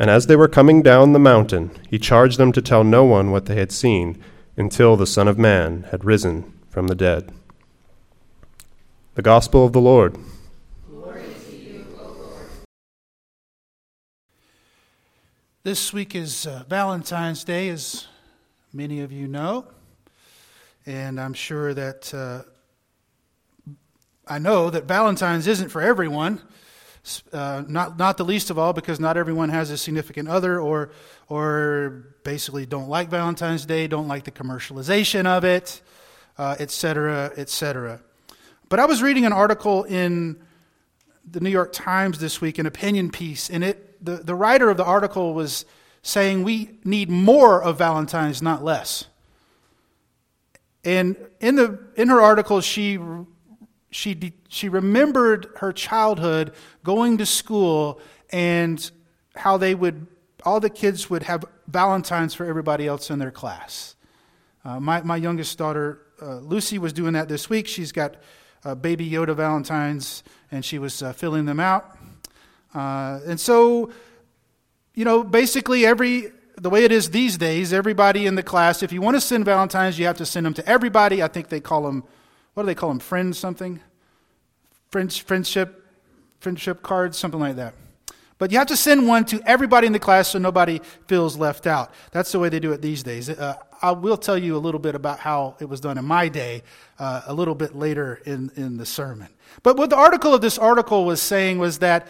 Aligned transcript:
And 0.00 0.08
as 0.08 0.28
they 0.28 0.34
were 0.34 0.48
coming 0.48 0.80
down 0.80 1.12
the 1.12 1.18
mountain, 1.18 1.72
he 1.90 1.98
charged 1.98 2.38
them 2.38 2.52
to 2.52 2.62
tell 2.62 2.82
no 2.82 3.04
one 3.04 3.30
what 3.30 3.44
they 3.44 3.56
had 3.56 3.70
seen 3.70 4.18
until 4.56 4.96
the 4.96 5.06
Son 5.06 5.28
of 5.28 5.38
Man 5.38 5.82
had 5.90 6.06
risen 6.06 6.58
from 6.70 6.86
the 6.86 6.94
dead. 6.94 7.30
The 9.14 9.20
Gospel 9.20 9.66
of 9.66 9.74
the 9.74 9.80
Lord. 9.82 10.16
You, 10.88 11.84
this 15.64 15.92
week 15.92 16.14
is 16.14 16.46
uh, 16.46 16.64
Valentine's 16.66 17.44
Day, 17.44 17.68
as 17.68 18.06
many 18.72 19.02
of 19.02 19.12
you 19.12 19.28
know. 19.28 19.66
And 20.86 21.20
I'm 21.20 21.34
sure 21.34 21.74
that 21.74 22.14
uh, 22.14 22.44
I 24.26 24.38
know 24.38 24.70
that 24.70 24.84
Valentine's 24.84 25.46
isn't 25.46 25.68
for 25.68 25.82
everyone. 25.82 26.40
Uh, 27.32 27.62
not, 27.66 27.98
not 27.98 28.18
the 28.18 28.24
least 28.24 28.50
of 28.50 28.58
all 28.58 28.72
because 28.72 29.00
not 29.00 29.16
everyone 29.16 29.48
has 29.48 29.70
a 29.70 29.78
significant 29.78 30.28
other 30.28 30.60
or, 30.60 30.90
or 31.28 32.14
basically 32.24 32.66
don't 32.66 32.88
like 32.88 33.08
Valentine's 33.08 33.64
Day, 33.64 33.86
don't 33.86 34.06
like 34.06 34.24
the 34.24 34.30
commercialization 34.30 35.24
of 35.24 35.44
it, 35.44 35.80
etc., 36.38 37.12
uh, 37.12 37.40
etc. 37.40 37.94
Et 37.94 38.00
but 38.68 38.78
I 38.78 38.84
was 38.84 39.02
reading 39.02 39.26
an 39.26 39.32
article 39.32 39.84
in 39.84 40.40
the 41.28 41.40
New 41.40 41.50
York 41.50 41.72
Times 41.72 42.18
this 42.18 42.40
week, 42.40 42.58
an 42.58 42.66
opinion 42.66 43.10
piece, 43.10 43.50
and 43.50 43.64
it, 43.64 44.04
the, 44.04 44.16
the 44.18 44.34
writer 44.34 44.70
of 44.70 44.76
the 44.76 44.84
article 44.84 45.34
was 45.34 45.64
saying 46.02 46.44
we 46.44 46.78
need 46.84 47.10
more 47.10 47.62
of 47.62 47.78
Valentine's, 47.78 48.42
not 48.42 48.62
less. 48.62 49.06
And 50.84 51.16
in, 51.40 51.56
the, 51.56 51.78
in 51.96 52.08
her 52.08 52.20
article, 52.20 52.60
she 52.60 52.98
she, 53.90 54.32
she 54.48 54.68
remembered 54.68 55.48
her 55.56 55.72
childhood 55.72 56.52
going 56.84 57.18
to 57.18 57.26
school 57.26 58.00
and 58.30 58.90
how 59.34 59.56
they 59.56 59.74
would, 59.74 60.06
all 60.44 60.60
the 60.60 60.70
kids 60.70 61.10
would 61.10 61.24
have 61.24 61.44
Valentines 61.66 62.34
for 62.34 62.46
everybody 62.46 62.86
else 62.86 63.10
in 63.10 63.18
their 63.18 63.30
class. 63.30 63.94
Uh, 64.64 64.80
my, 64.80 65.02
my 65.02 65.16
youngest 65.16 65.58
daughter, 65.58 66.00
uh, 66.22 66.36
Lucy, 66.36 66.78
was 66.78 66.92
doing 66.92 67.14
that 67.14 67.28
this 67.28 67.48
week. 67.48 67.66
She's 67.66 67.92
got 67.92 68.16
uh, 68.64 68.74
baby 68.74 69.08
Yoda 69.08 69.34
Valentines 69.34 70.22
and 70.50 70.64
she 70.64 70.78
was 70.78 71.02
uh, 71.02 71.12
filling 71.12 71.46
them 71.46 71.60
out. 71.60 71.96
Uh, 72.74 73.20
and 73.26 73.40
so, 73.40 73.90
you 74.94 75.04
know, 75.04 75.24
basically 75.24 75.86
every, 75.86 76.32
the 76.56 76.70
way 76.70 76.84
it 76.84 76.92
is 76.92 77.10
these 77.10 77.38
days, 77.38 77.72
everybody 77.72 78.26
in 78.26 78.34
the 78.34 78.42
class, 78.42 78.82
if 78.82 78.92
you 78.92 79.00
want 79.00 79.16
to 79.16 79.20
send 79.20 79.44
Valentines, 79.44 79.98
you 79.98 80.06
have 80.06 80.18
to 80.18 80.26
send 80.26 80.46
them 80.46 80.54
to 80.54 80.66
everybody. 80.68 81.22
I 81.22 81.28
think 81.28 81.48
they 81.48 81.60
call 81.60 81.82
them 81.82 82.04
what 82.54 82.64
do 82.64 82.66
they 82.66 82.74
call 82.74 82.88
them? 82.88 82.98
Friends 82.98 83.38
something? 83.38 83.80
Friends, 84.90 85.16
friendship, 85.16 85.86
friendship 86.40 86.82
cards, 86.82 87.18
something 87.18 87.40
like 87.40 87.56
that. 87.56 87.74
But 88.38 88.50
you 88.50 88.58
have 88.58 88.68
to 88.68 88.76
send 88.76 89.06
one 89.06 89.26
to 89.26 89.42
everybody 89.44 89.86
in 89.86 89.92
the 89.92 89.98
class 89.98 90.28
so 90.28 90.38
nobody 90.38 90.80
feels 91.06 91.36
left 91.36 91.66
out. 91.66 91.92
That's 92.10 92.32
the 92.32 92.38
way 92.38 92.48
they 92.48 92.58
do 92.58 92.72
it 92.72 92.80
these 92.80 93.02
days. 93.02 93.28
Uh, 93.28 93.56
I 93.82 93.92
will 93.92 94.16
tell 94.16 94.38
you 94.38 94.56
a 94.56 94.58
little 94.58 94.80
bit 94.80 94.94
about 94.94 95.18
how 95.18 95.56
it 95.60 95.68
was 95.68 95.78
done 95.80 95.98
in 95.98 96.06
my 96.06 96.28
day 96.28 96.62
uh, 96.98 97.22
a 97.26 97.34
little 97.34 97.54
bit 97.54 97.76
later 97.76 98.20
in, 98.24 98.50
in 98.56 98.78
the 98.78 98.86
sermon. 98.86 99.28
But 99.62 99.76
what 99.76 99.90
the 99.90 99.96
article 99.96 100.32
of 100.32 100.40
this 100.40 100.58
article 100.58 101.04
was 101.04 101.20
saying 101.20 101.58
was 101.58 101.80
that 101.80 102.08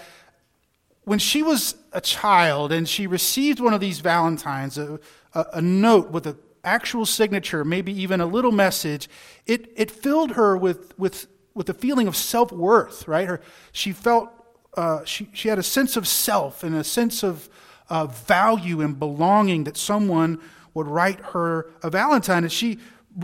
when 1.02 1.18
she 1.18 1.42
was 1.42 1.74
a 1.92 2.00
child 2.00 2.70
and 2.70 2.88
she 2.88 3.08
received 3.08 3.58
one 3.58 3.74
of 3.74 3.80
these 3.80 3.98
Valentines, 3.98 4.78
a, 4.78 5.00
a, 5.34 5.46
a 5.54 5.62
note 5.62 6.10
with 6.12 6.26
an 6.28 6.38
actual 6.64 7.06
signature, 7.06 7.64
maybe 7.64 7.92
even 7.92 8.20
a 8.20 8.26
little 8.26 8.52
message, 8.52 9.08
it, 9.46 9.72
it 9.76 9.90
filled 9.90 10.32
her 10.32 10.56
with, 10.56 10.98
with, 10.98 11.26
with 11.54 11.68
a 11.68 11.74
feeling 11.74 12.06
of 12.06 12.16
self 12.16 12.52
worth, 12.52 13.06
right? 13.08 13.26
Her, 13.28 13.40
she 13.72 13.92
felt, 13.92 14.30
uh, 14.76 15.04
she, 15.04 15.28
she 15.32 15.48
had 15.48 15.58
a 15.58 15.62
sense 15.62 15.96
of 15.96 16.06
self 16.06 16.62
and 16.62 16.74
a 16.74 16.84
sense 16.84 17.22
of 17.22 17.48
uh, 17.88 18.06
value 18.06 18.80
and 18.80 18.98
belonging 18.98 19.64
that 19.64 19.76
someone 19.76 20.40
would 20.74 20.86
write 20.86 21.20
her 21.20 21.70
a 21.82 21.90
Valentine. 21.90 22.44
And 22.44 22.52
she 22.52 22.78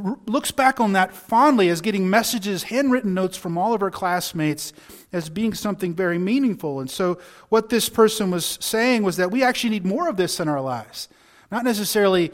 r- 0.05 0.19
looks 0.27 0.51
back 0.51 0.81
on 0.81 0.93
that 0.93 1.15
fondly 1.15 1.69
as 1.69 1.81
getting 1.81 2.11
messages, 2.11 2.65
handwritten 2.65 3.15
notes 3.15 3.37
from 3.37 3.57
all 3.57 3.75
of 3.75 3.81
her 3.81 3.91
classmates 3.91 4.73
as 5.13 5.29
being 5.29 5.55
something 5.55 5.95
very 5.95 6.19
meaningful. 6.19 6.81
And 6.81 6.91
so, 6.91 7.19
what 7.49 7.69
this 7.69 7.89
person 7.89 8.31
was 8.31 8.59
saying 8.61 9.05
was 9.05 9.17
that 9.17 9.31
we 9.31 9.43
actually 9.43 9.71
need 9.71 9.87
more 9.87 10.09
of 10.09 10.17
this 10.17 10.41
in 10.41 10.49
our 10.49 10.61
lives. 10.61 11.09
Not 11.51 11.65
necessarily, 11.65 12.33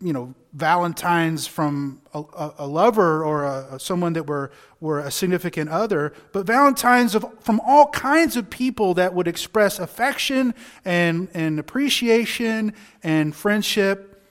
you 0.00 0.12
know, 0.12 0.34
Valentines 0.52 1.46
from 1.46 2.00
a, 2.14 2.22
a 2.58 2.66
lover 2.66 3.24
or 3.24 3.44
a, 3.44 3.78
someone 3.80 4.12
that 4.12 4.26
were, 4.26 4.52
were 4.80 5.00
a 5.00 5.10
significant 5.10 5.68
other, 5.68 6.12
but 6.32 6.46
Valentines 6.46 7.14
of, 7.14 7.26
from 7.40 7.60
all 7.66 7.88
kinds 7.88 8.36
of 8.36 8.48
people 8.50 8.94
that 8.94 9.12
would 9.12 9.26
express 9.28 9.78
affection 9.78 10.54
and, 10.84 11.28
and 11.34 11.58
appreciation 11.58 12.72
and 13.02 13.34
friendship. 13.34 14.22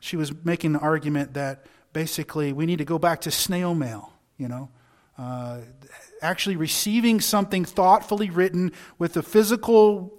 She 0.00 0.16
was 0.16 0.32
making 0.44 0.72
the 0.72 0.80
argument 0.80 1.34
that 1.34 1.66
basically 1.92 2.52
we 2.52 2.66
need 2.66 2.78
to 2.78 2.84
go 2.84 2.98
back 2.98 3.22
to 3.22 3.30
snail 3.30 3.74
mail, 3.74 4.12
you 4.36 4.48
know. 4.48 4.68
Uh, 5.16 5.60
actually 6.20 6.56
receiving 6.56 7.20
something 7.20 7.64
thoughtfully 7.64 8.28
written 8.28 8.72
with 8.98 9.16
a 9.16 9.22
physical 9.22 10.12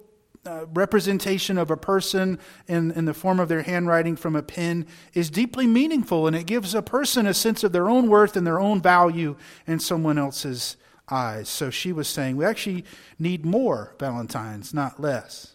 uh, 0.48 0.64
representation 0.72 1.58
of 1.58 1.70
a 1.70 1.76
person 1.76 2.38
in, 2.66 2.90
in 2.92 3.04
the 3.04 3.12
form 3.12 3.38
of 3.38 3.48
their 3.48 3.62
handwriting 3.62 4.16
from 4.16 4.34
a 4.34 4.42
pen 4.42 4.86
is 5.12 5.28
deeply 5.28 5.66
meaningful 5.66 6.26
and 6.26 6.34
it 6.34 6.46
gives 6.46 6.74
a 6.74 6.80
person 6.80 7.26
a 7.26 7.34
sense 7.34 7.62
of 7.62 7.72
their 7.72 7.88
own 7.88 8.08
worth 8.08 8.34
and 8.34 8.46
their 8.46 8.58
own 8.58 8.80
value 8.80 9.36
in 9.66 9.78
someone 9.78 10.16
else's 10.16 10.78
eyes. 11.10 11.50
So 11.50 11.68
she 11.68 11.92
was 11.92 12.08
saying 12.08 12.38
we 12.38 12.46
actually 12.46 12.86
need 13.18 13.44
more 13.44 13.94
Valentines, 13.98 14.72
not 14.72 14.98
less. 14.98 15.52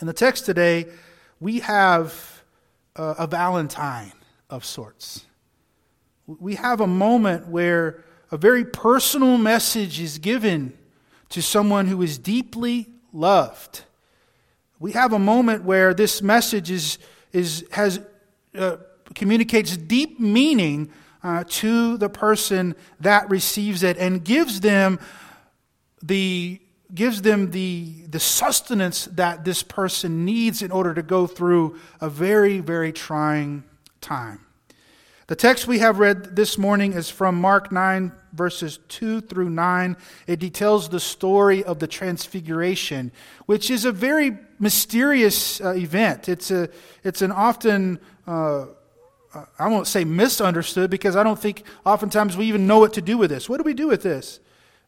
In 0.00 0.06
the 0.06 0.14
text 0.14 0.46
today, 0.46 0.86
we 1.38 1.60
have 1.60 2.42
a, 2.96 3.14
a 3.18 3.26
Valentine 3.26 4.12
of 4.48 4.64
sorts. 4.64 5.26
We 6.26 6.54
have 6.54 6.80
a 6.80 6.86
moment 6.86 7.48
where 7.48 8.02
a 8.30 8.38
very 8.38 8.64
personal 8.64 9.36
message 9.36 10.00
is 10.00 10.16
given 10.16 10.76
to 11.28 11.42
someone 11.42 11.86
who 11.86 12.00
is 12.00 12.16
deeply 12.16 12.88
loved. 13.16 13.82
We 14.78 14.92
have 14.92 15.12
a 15.12 15.18
moment 15.18 15.64
where 15.64 15.94
this 15.94 16.20
message 16.20 16.70
is, 16.70 16.98
is, 17.32 17.64
has, 17.72 18.00
uh, 18.54 18.76
communicates 19.14 19.76
deep 19.76 20.20
meaning 20.20 20.90
uh, 21.22 21.44
to 21.48 21.96
the 21.96 22.10
person 22.10 22.76
that 23.00 23.28
receives 23.30 23.82
it 23.82 23.96
and 23.96 24.24
gives 24.24 24.60
them 24.60 25.00
the 26.02 26.60
gives 26.94 27.22
them 27.22 27.50
the, 27.50 28.04
the 28.08 28.20
sustenance 28.20 29.06
that 29.06 29.44
this 29.44 29.64
person 29.64 30.24
needs 30.24 30.62
in 30.62 30.70
order 30.70 30.94
to 30.94 31.02
go 31.02 31.26
through 31.26 31.76
a 32.00 32.08
very, 32.08 32.60
very 32.60 32.92
trying 32.92 33.64
time. 34.00 34.46
The 35.26 35.34
text 35.34 35.66
we 35.66 35.80
have 35.80 35.98
read 35.98 36.36
this 36.36 36.56
morning 36.56 36.92
is 36.92 37.10
from 37.10 37.40
Mark 37.40 37.72
9, 37.72 38.12
verses 38.36 38.78
2 38.88 39.22
through 39.22 39.50
9. 39.50 39.96
It 40.26 40.38
details 40.38 40.88
the 40.88 41.00
story 41.00 41.64
of 41.64 41.78
the 41.78 41.86
Transfiguration, 41.86 43.10
which 43.46 43.70
is 43.70 43.84
a 43.84 43.92
very 43.92 44.36
mysterious 44.58 45.60
uh, 45.60 45.72
event. 45.72 46.28
It's, 46.28 46.50
a, 46.50 46.68
it's 47.02 47.22
an 47.22 47.32
often, 47.32 47.98
uh, 48.26 48.66
I 49.58 49.68
won't 49.68 49.86
say 49.86 50.04
misunderstood, 50.04 50.90
because 50.90 51.16
I 51.16 51.22
don't 51.22 51.38
think 51.38 51.64
oftentimes 51.84 52.36
we 52.36 52.46
even 52.46 52.66
know 52.66 52.78
what 52.78 52.92
to 52.94 53.02
do 53.02 53.18
with 53.18 53.30
this. 53.30 53.48
What 53.48 53.58
do 53.58 53.64
we 53.64 53.74
do 53.74 53.88
with 53.88 54.02
this? 54.02 54.40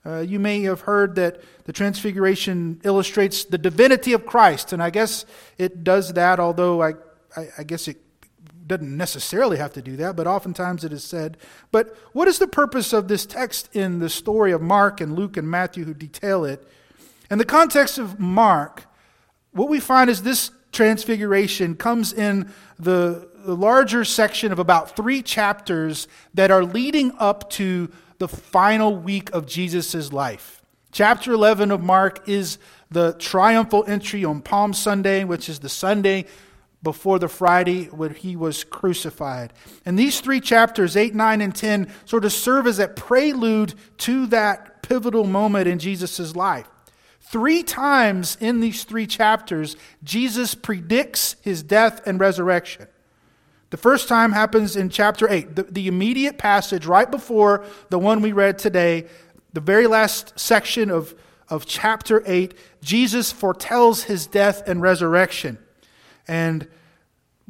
Uh, 0.06 0.20
you 0.20 0.38
may 0.38 0.62
have 0.62 0.82
heard 0.82 1.16
that 1.16 1.40
the 1.64 1.72
Transfiguration 1.72 2.80
illustrates 2.84 3.44
the 3.44 3.58
divinity 3.58 4.12
of 4.12 4.24
Christ, 4.24 4.72
and 4.72 4.82
I 4.82 4.90
guess 4.90 5.26
it 5.58 5.84
does 5.84 6.12
that, 6.14 6.38
although 6.38 6.82
I, 6.82 6.94
I, 7.36 7.48
I 7.58 7.62
guess 7.64 7.88
it 7.88 7.98
doesn't 8.68 8.96
necessarily 8.96 9.56
have 9.56 9.72
to 9.72 9.82
do 9.82 9.96
that, 9.96 10.14
but 10.14 10.26
oftentimes 10.26 10.84
it 10.84 10.92
is 10.92 11.02
said. 11.02 11.36
But 11.72 11.96
what 12.12 12.28
is 12.28 12.38
the 12.38 12.46
purpose 12.46 12.92
of 12.92 13.08
this 13.08 13.26
text 13.26 13.74
in 13.74 13.98
the 13.98 14.08
story 14.08 14.52
of 14.52 14.62
Mark 14.62 15.00
and 15.00 15.16
Luke 15.16 15.36
and 15.36 15.50
Matthew 15.50 15.84
who 15.84 15.94
detail 15.94 16.44
it? 16.44 16.66
In 17.30 17.38
the 17.38 17.44
context 17.44 17.98
of 17.98 18.20
Mark, 18.20 18.84
what 19.52 19.68
we 19.68 19.80
find 19.80 20.08
is 20.08 20.22
this 20.22 20.50
transfiguration 20.72 21.74
comes 21.74 22.12
in 22.12 22.52
the, 22.78 23.28
the 23.44 23.56
larger 23.56 24.04
section 24.04 24.52
of 24.52 24.58
about 24.58 24.94
three 24.94 25.22
chapters 25.22 26.06
that 26.34 26.50
are 26.50 26.64
leading 26.64 27.12
up 27.18 27.50
to 27.50 27.90
the 28.18 28.28
final 28.28 28.96
week 28.96 29.30
of 29.32 29.46
Jesus' 29.46 30.12
life. 30.12 30.62
Chapter 30.92 31.32
11 31.32 31.70
of 31.70 31.82
Mark 31.82 32.28
is 32.28 32.58
the 32.90 33.12
triumphal 33.14 33.84
entry 33.86 34.24
on 34.24 34.40
Palm 34.40 34.72
Sunday, 34.72 35.24
which 35.24 35.48
is 35.48 35.58
the 35.60 35.68
Sunday 35.68 36.24
before 36.82 37.18
the 37.18 37.28
Friday 37.28 37.86
when 37.86 38.14
he 38.14 38.36
was 38.36 38.64
crucified. 38.64 39.52
And 39.84 39.98
these 39.98 40.20
three 40.20 40.40
chapters, 40.40 40.96
8, 40.96 41.14
9, 41.14 41.40
and 41.40 41.54
10, 41.54 41.90
sort 42.04 42.24
of 42.24 42.32
serve 42.32 42.66
as 42.66 42.78
a 42.78 42.88
prelude 42.88 43.74
to 43.98 44.26
that 44.26 44.82
pivotal 44.82 45.24
moment 45.24 45.66
in 45.66 45.78
Jesus' 45.78 46.36
life. 46.36 46.68
Three 47.20 47.62
times 47.62 48.38
in 48.40 48.60
these 48.60 48.84
three 48.84 49.06
chapters, 49.06 49.76
Jesus 50.02 50.54
predicts 50.54 51.36
his 51.42 51.62
death 51.62 52.00
and 52.06 52.18
resurrection. 52.18 52.86
The 53.70 53.76
first 53.76 54.08
time 54.08 54.32
happens 54.32 54.76
in 54.76 54.88
chapter 54.88 55.28
8, 55.28 55.54
the, 55.54 55.62
the, 55.64 55.88
immediate 55.88 56.38
passage 56.38 56.86
right 56.86 57.10
before 57.10 57.66
the 57.90 57.98
one 57.98 58.22
we 58.22 58.32
read 58.32 58.58
today, 58.58 59.06
the 59.52 59.60
very 59.60 59.86
last 59.86 60.38
section 60.40 60.90
of, 60.90 61.14
of 61.50 61.66
chapter 61.66 62.22
8. 62.24 62.54
Jesus 62.80 63.30
foretells 63.30 64.04
his 64.04 64.26
death 64.26 64.66
and 64.66 64.80
resurrection. 64.80 65.58
And 66.28 66.68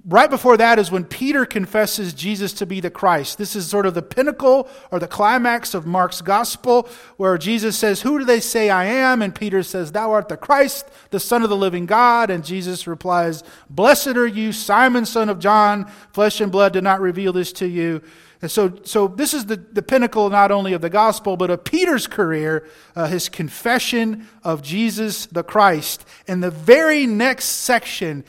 right 0.07 0.31
before 0.31 0.57
that 0.57 0.79
is 0.79 0.91
when 0.91 1.05
Peter 1.05 1.45
confesses 1.45 2.15
Jesus 2.15 2.53
to 2.55 2.67
be 2.67 2.81
the 2.81 2.91
Christ. 2.91 3.37
This 3.37 3.55
is 3.55 3.67
sort 3.67 3.85
of 3.85 3.95
the 3.95 4.03
pinnacle 4.03 4.69
or 4.91 4.99
the 4.99 5.09
climax 5.09 5.75
of 5.75 5.87
Mark's 5.87 6.21
gospel, 6.21 6.89
where 7.17 7.37
Jesus 7.37 7.77
says, 7.77 8.03
Who 8.03 8.19
do 8.19 8.25
they 8.25 8.41
say 8.41 8.71
I 8.71 8.85
am? 8.87 9.21
And 9.21 9.35
Peter 9.35 9.63
says, 9.63 9.93
Thou 9.93 10.13
art 10.13 10.29
the 10.29 10.37
Christ, 10.37 10.89
the 11.11 11.21
Son 11.21 11.43
of 11.43 11.51
the 11.51 11.57
living 11.57 11.87
God. 11.87 12.31
And 12.31 12.45
Jesus 12.45 12.87
replies, 12.87 13.43
Blessed 13.69 14.17
are 14.17 14.27
you, 14.27 14.53
Simon, 14.53 15.05
son 15.05 15.29
of 15.29 15.39
John. 15.39 15.91
Flesh 16.13 16.41
and 16.41 16.53
blood 16.53 16.73
did 16.73 16.85
not 16.85 17.01
reveal 17.01 17.33
this 17.33 17.53
to 17.55 17.67
you. 17.67 18.03
And 18.41 18.51
so, 18.51 18.73
so 18.85 19.09
this 19.09 19.35
is 19.35 19.47
the, 19.47 19.57
the 19.57 19.83
pinnacle 19.83 20.31
not 20.31 20.53
only 20.53 20.73
of 20.73 20.81
the 20.81 20.91
gospel, 20.91 21.37
but 21.37 21.51
of 21.51 21.65
Peter's 21.65 22.07
career, 22.07 22.69
uh, 22.95 23.09
his 23.09 23.29
confession 23.29 24.29
of 24.45 24.63
Jesus 24.63 25.27
the 25.27 25.43
Christ. 25.43 26.05
And 26.29 26.41
the 26.41 26.53
very 26.53 27.05
next 27.05 27.47
section, 27.47 28.25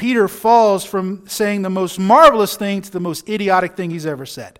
Peter 0.00 0.28
falls 0.28 0.82
from 0.82 1.28
saying 1.28 1.60
the 1.60 1.68
most 1.68 1.98
marvelous 1.98 2.56
thing 2.56 2.80
to 2.80 2.90
the 2.90 2.98
most 2.98 3.28
idiotic 3.28 3.76
thing 3.76 3.90
he's 3.90 4.06
ever 4.06 4.24
said. 4.24 4.58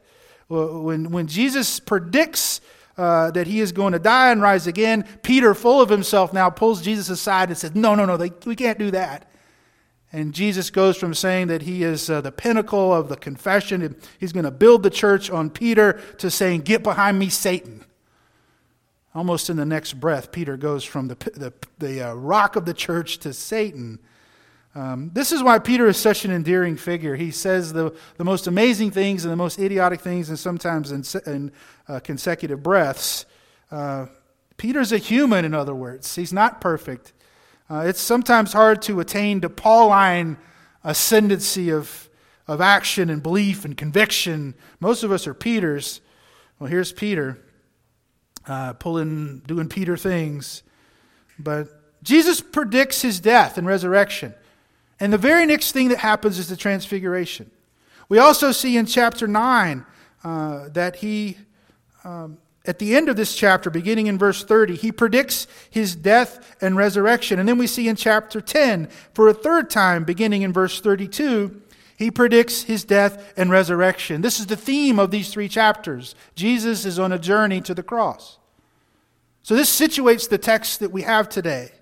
When, 0.49 1.11
when 1.13 1.29
Jesus 1.29 1.81
predicts 1.81 2.61
uh, 2.99 3.31
that 3.31 3.47
he 3.47 3.61
is 3.61 3.73
going 3.73 3.95
to 3.95 3.99
die 3.99 4.33
and 4.33 4.43
rise 4.43 4.67
again, 4.67 5.03
Peter, 5.23 5.55
full 5.55 5.81
of 5.81 5.89
himself, 5.89 6.35
now 6.35 6.51
pulls 6.51 6.83
Jesus 6.83 7.09
aside 7.09 7.49
and 7.49 7.57
says, 7.57 7.75
No, 7.75 7.95
no, 7.95 8.05
no, 8.05 8.19
they, 8.19 8.31
we 8.45 8.55
can't 8.55 8.79
do 8.79 8.91
that. 8.91 9.31
And 10.13 10.35
Jesus 10.35 10.69
goes 10.69 10.99
from 10.99 11.15
saying 11.15 11.47
that 11.47 11.63
he 11.63 11.85
is 11.85 12.11
uh, 12.11 12.21
the 12.21 12.33
pinnacle 12.33 12.93
of 12.93 13.09
the 13.09 13.17
confession, 13.17 13.81
and 13.81 13.97
he's 14.19 14.35
going 14.35 14.45
to 14.45 14.51
build 14.51 14.83
the 14.83 14.91
church 14.91 15.31
on 15.31 15.49
Peter, 15.49 16.03
to 16.19 16.31
saying, 16.31 16.61
Get 16.61 16.83
behind 16.83 17.19
me, 17.19 17.31
Satan. 17.31 17.87
Almost 19.15 19.49
in 19.49 19.57
the 19.57 19.65
next 19.65 19.95
breath, 19.95 20.33
Peter 20.33 20.59
goes 20.59 20.85
from 20.85 21.09
the, 21.09 21.15
the, 21.33 21.55
the 21.79 22.11
uh, 22.11 22.13
rock 22.13 22.57
of 22.57 22.67
the 22.67 22.75
church 22.75 23.17
to 23.21 23.33
Satan. 23.33 24.01
Um, 24.75 25.11
this 25.13 25.33
is 25.33 25.43
why 25.43 25.59
Peter 25.59 25.89
is 25.89 25.97
such 25.97 26.25
an 26.25 26.31
endearing 26.31 26.77
figure. 26.77 27.17
He 27.17 27.33
says 27.33 27.73
the, 27.73 27.95
the 28.19 28.25
most 28.25 28.47
amazing 28.47 28.93
things 28.93 29.25
and 29.25 29.33
the 29.33 29.37
most 29.37 29.59
idiotic 29.59 30.01
things, 30.01 30.29
and 30.29 30.39
sometimes 30.39 30.93
in, 30.93 31.05
in 31.27 31.53
uh, 31.89 32.01
consecutive 32.01 32.63
breaths. 32.63 33.27
Uh, 33.71 34.07
Peter's 34.57 34.93
a 34.93 34.99
human, 34.99 35.45
in 35.45 35.55
other 35.55 35.75
words. 35.75 36.15
He's 36.15 36.33
not 36.33 36.61
perfect. 36.61 37.13
Uh, 37.69 37.85
it's 37.87 38.01
sometimes 38.01 38.53
hard 38.53 38.83
to 38.83 39.01
attain 39.01 39.41
to 39.41 39.49
Pauline 39.49 40.37
ascendancy 40.85 41.71
of, 41.71 42.09
of 42.47 42.61
action 42.61 43.11
and 43.11 43.23
belief 43.23 43.65
and 43.65 43.77
conviction. 43.77 44.55
Most 44.79 45.03
of 45.03 45.11
us 45.11 45.27
are 45.27 45.35
Peters. 45.35 46.01
Well, 46.59 46.69
here's 46.69 46.93
Peter 46.93 47.39
uh, 48.47 48.75
pulling, 48.75 49.41
doing 49.47 49.69
Peter 49.69 49.97
things. 49.97 50.63
But 51.39 51.69
Jesus 52.03 52.41
predicts 52.41 53.03
his 53.03 53.21
death 53.21 53.59
and 53.59 53.67
resurrection. 53.67 54.35
And 55.01 55.13
the 55.13 55.19
very 55.19 55.47
next 55.47 55.73
thing 55.73 55.89
that 55.89 55.99
happens 55.99 56.39
is 56.39 56.49
the 56.49 56.57
transfiguration. 56.57 57.51
We 58.11 58.19
also 58.19 58.53
see 58.53 58.77
in 58.77 58.87
chapter 58.87 59.27
9 59.27 59.87
uh, 60.23 60.69
that 60.69 60.97
he, 60.97 61.39
um, 62.05 62.37
at 62.67 62.79
the 62.79 62.95
end 62.95 63.09
of 63.09 63.17
this 63.17 63.35
chapter, 63.35 63.71
beginning 63.71 64.09
in 64.09 64.19
verse 64.19 64.45
30, 64.45 64.77
he 64.77 64.93
predicts 64.93 65.47
his 65.71 65.97
death 65.97 66.57
and 66.61 66.77
resurrection. 66.77 67.39
And 67.39 67.49
then 67.49 67.57
we 67.57 67.67
see 67.67 67.89
in 67.89 67.97
chapter 67.97 68.41
10, 68.41 68.89
for 69.15 69.29
a 69.29 69.35
third 69.35 69.71
time, 69.71 70.05
beginning 70.05 70.43
in 70.43 70.53
verse 70.53 70.81
32, 70.81 71.63
he 71.97 72.11
predicts 72.11 72.63
his 72.63 72.85
death 72.85 73.33
and 73.37 73.51
resurrection. 73.51 74.23
This 74.23 74.41
is 74.41 74.47
the 74.47 74.57
theme 74.57 74.99
of 74.99 75.11
these 75.11 75.31
three 75.31 75.49
chapters. 75.49 76.15
Jesus 76.35 76.85
is 76.85 76.99
on 76.99 77.13
a 77.13 77.19
journey 77.19 77.61
to 77.63 77.75
the 77.75 77.83
cross. 77.83 78.39
So 79.43 79.55
this 79.55 79.71
situates 79.71 80.29
the 80.29 80.39
text 80.39 80.81
that 80.81 80.93
we 80.93 81.03
have 81.03 81.29
today. 81.29 81.73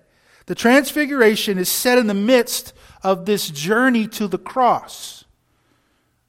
The 0.45 0.55
transfiguration 0.55 1.57
is 1.57 1.69
set 1.69 1.97
in 1.97 2.07
the 2.07 2.13
midst 2.13 2.73
of 3.03 3.25
this 3.25 3.49
journey 3.49 4.07
to 4.07 4.27
the 4.27 4.37
cross. 4.37 5.25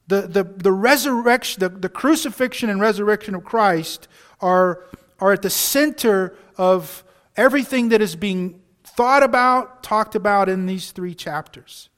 The, 0.07 0.23
the, 0.23 0.45
the 0.45 0.73
resurrection, 0.73 1.61
the, 1.61 1.69
the 1.69 1.89
crucifixion 1.89 2.69
and 2.69 2.81
resurrection 2.81 3.35
of 3.35 3.45
Christ 3.45 4.09
are, 4.41 4.85
are 5.21 5.33
at 5.33 5.43
the 5.43 5.51
center 5.51 6.37
of 6.57 7.05
everything 7.37 7.91
that 7.91 8.01
is 8.01 8.17
being 8.17 8.61
thought 8.85 9.23
about, 9.23 9.83
talked 9.83 10.15
about 10.15 10.49
in 10.49 10.67
these 10.67 10.91
three 10.91 11.15
chapters. 11.15 11.89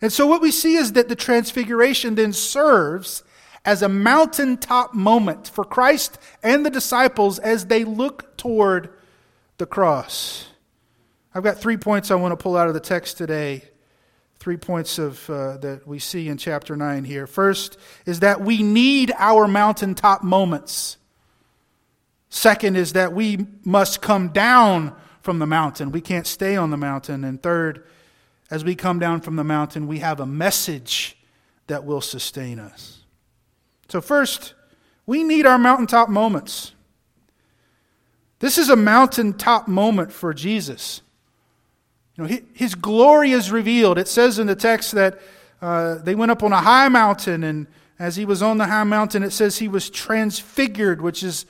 And 0.00 0.12
so, 0.12 0.26
what 0.26 0.42
we 0.42 0.50
see 0.50 0.76
is 0.76 0.92
that 0.92 1.08
the 1.08 1.16
transfiguration 1.16 2.14
then 2.14 2.32
serves 2.32 3.22
as 3.64 3.82
a 3.82 3.88
mountaintop 3.88 4.94
moment 4.94 5.48
for 5.48 5.64
Christ 5.64 6.18
and 6.42 6.64
the 6.64 6.70
disciples 6.70 7.38
as 7.38 7.66
they 7.66 7.84
look 7.84 8.36
toward 8.36 8.90
the 9.58 9.66
cross. 9.66 10.48
I've 11.34 11.42
got 11.42 11.58
three 11.58 11.76
points 11.76 12.10
I 12.10 12.14
want 12.14 12.32
to 12.32 12.42
pull 12.42 12.56
out 12.56 12.68
of 12.68 12.74
the 12.74 12.80
text 12.80 13.18
today 13.18 13.64
three 14.38 14.56
points 14.56 14.98
of, 14.98 15.28
uh, 15.28 15.56
that 15.58 15.86
we 15.86 15.98
see 15.98 16.28
in 16.28 16.38
chapter 16.38 16.76
9 16.76 17.04
here. 17.04 17.26
First 17.26 17.76
is 18.06 18.20
that 18.20 18.40
we 18.40 18.62
need 18.62 19.12
our 19.18 19.48
mountaintop 19.48 20.22
moments. 20.22 20.96
Second 22.30 22.76
is 22.76 22.92
that 22.92 23.12
we 23.12 23.46
must 23.64 24.00
come 24.00 24.28
down 24.28 24.94
from 25.22 25.38
the 25.38 25.46
mountain. 25.46 25.90
We 25.90 26.00
can't 26.00 26.26
stay 26.26 26.56
on 26.56 26.70
the 26.70 26.76
mountain. 26.76 27.24
And 27.24 27.42
third, 27.42 27.84
as 28.50 28.64
we 28.64 28.74
come 28.74 28.98
down 28.98 29.20
from 29.20 29.36
the 29.36 29.44
mountain, 29.44 29.86
we 29.86 29.98
have 29.98 30.20
a 30.20 30.26
message 30.26 31.18
that 31.66 31.84
will 31.84 32.00
sustain 32.00 32.58
us. 32.58 33.00
So, 33.88 34.00
first, 34.00 34.54
we 35.06 35.24
need 35.24 35.46
our 35.46 35.58
mountaintop 35.58 36.08
moments. 36.08 36.72
This 38.40 38.58
is 38.58 38.68
a 38.68 38.76
mountaintop 38.76 39.66
moment 39.66 40.12
for 40.12 40.32
Jesus. 40.32 41.02
You 42.18 42.24
know, 42.24 42.38
his 42.52 42.74
glory 42.74 43.30
is 43.30 43.52
revealed. 43.52 43.96
It 43.96 44.08
says 44.08 44.40
in 44.40 44.48
the 44.48 44.56
text 44.56 44.92
that 44.92 45.20
uh, 45.62 45.96
they 45.98 46.16
went 46.16 46.32
up 46.32 46.42
on 46.42 46.52
a 46.52 46.60
high 46.60 46.88
mountain, 46.88 47.44
and 47.44 47.68
as 47.98 48.16
he 48.16 48.24
was 48.24 48.42
on 48.42 48.58
the 48.58 48.66
high 48.66 48.84
mountain, 48.84 49.22
it 49.22 49.30
says 49.30 49.58
he 49.58 49.68
was 49.68 49.88
transfigured, 49.88 51.00
which 51.00 51.22
is, 51.22 51.46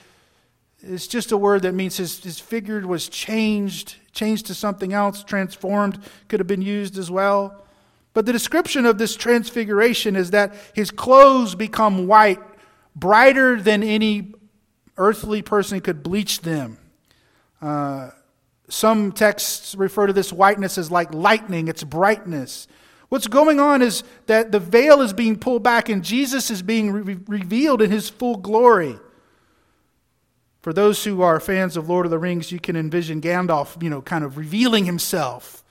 is 0.80 1.08
just 1.08 1.32
a 1.32 1.38
word 1.38 1.62
that 1.62 1.72
means 1.72 1.96
his, 1.96 2.22
his 2.22 2.38
figured 2.38 2.84
was 2.84 3.08
changed, 3.08 3.96
changed 4.12 4.46
to 4.46 4.54
something 4.54 4.92
else, 4.92 5.24
transformed, 5.24 5.98
could 6.28 6.38
have 6.38 6.46
been 6.46 6.62
used 6.62 6.98
as 6.98 7.10
well. 7.10 7.64
But 8.12 8.26
the 8.26 8.32
description 8.32 8.84
of 8.84 8.98
this 8.98 9.16
transfiguration 9.16 10.16
is 10.16 10.32
that 10.32 10.54
his 10.74 10.90
clothes 10.90 11.54
become 11.54 12.06
white, 12.06 12.40
brighter 12.94 13.60
than 13.60 13.82
any 13.82 14.34
earthly 14.98 15.40
person 15.40 15.80
could 15.80 16.02
bleach 16.02 16.40
them. 16.40 16.76
Uh, 17.62 18.10
some 18.68 19.12
texts 19.12 19.74
refer 19.74 20.06
to 20.06 20.12
this 20.12 20.32
whiteness 20.32 20.78
as 20.78 20.90
like 20.90 21.12
lightning, 21.12 21.68
it's 21.68 21.84
brightness. 21.84 22.66
What's 23.08 23.26
going 23.26 23.58
on 23.58 23.80
is 23.80 24.04
that 24.26 24.52
the 24.52 24.60
veil 24.60 25.00
is 25.00 25.14
being 25.14 25.38
pulled 25.38 25.62
back 25.62 25.88
and 25.88 26.04
Jesus 26.04 26.50
is 26.50 26.60
being 26.60 26.90
re- 26.90 27.18
revealed 27.26 27.80
in 27.80 27.90
his 27.90 28.10
full 28.10 28.36
glory. 28.36 28.98
For 30.60 30.72
those 30.74 31.04
who 31.04 31.22
are 31.22 31.40
fans 31.40 31.76
of 31.76 31.88
Lord 31.88 32.04
of 32.04 32.10
the 32.10 32.18
Rings, 32.18 32.52
you 32.52 32.60
can 32.60 32.76
envision 32.76 33.22
Gandalf, 33.22 33.82
you 33.82 33.88
know, 33.88 34.02
kind 34.02 34.24
of 34.24 34.36
revealing 34.36 34.84
himself, 34.84 35.64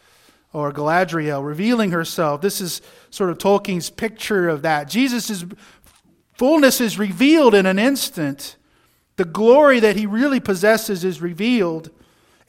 or 0.53 0.71
Galadriel 0.71 1.45
revealing 1.45 1.91
herself. 1.91 2.41
This 2.41 2.61
is 2.61 2.81
sort 3.11 3.29
of 3.29 3.37
Tolkien's 3.37 3.91
picture 3.91 4.49
of 4.49 4.63
that. 4.63 4.89
Jesus' 4.89 5.45
fullness 6.33 6.81
is 6.81 6.97
revealed 6.97 7.53
in 7.53 7.67
an 7.67 7.77
instant. 7.77 8.55
The 9.17 9.25
glory 9.25 9.79
that 9.79 9.95
he 9.95 10.07
really 10.07 10.39
possesses 10.39 11.03
is 11.03 11.21
revealed. 11.21 11.91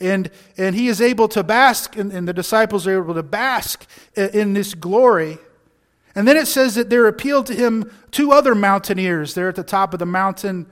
And, 0.00 0.30
and 0.56 0.76
he 0.76 0.88
is 0.88 1.00
able 1.00 1.28
to 1.28 1.42
bask, 1.42 1.96
and, 1.96 2.12
and 2.12 2.28
the 2.28 2.32
disciples 2.32 2.86
are 2.86 3.02
able 3.02 3.14
to 3.14 3.22
bask 3.22 3.86
in, 4.14 4.28
in 4.30 4.52
this 4.54 4.74
glory. 4.74 5.38
And 6.14 6.26
then 6.26 6.36
it 6.36 6.46
says 6.46 6.74
that 6.76 6.90
there 6.90 7.06
appealed 7.06 7.46
to 7.46 7.54
him 7.54 7.92
two 8.10 8.32
other 8.32 8.54
mountaineers. 8.54 9.34
They're 9.34 9.48
at 9.48 9.56
the 9.56 9.62
top 9.62 9.92
of 9.92 9.98
the 9.98 10.06
mountain. 10.06 10.66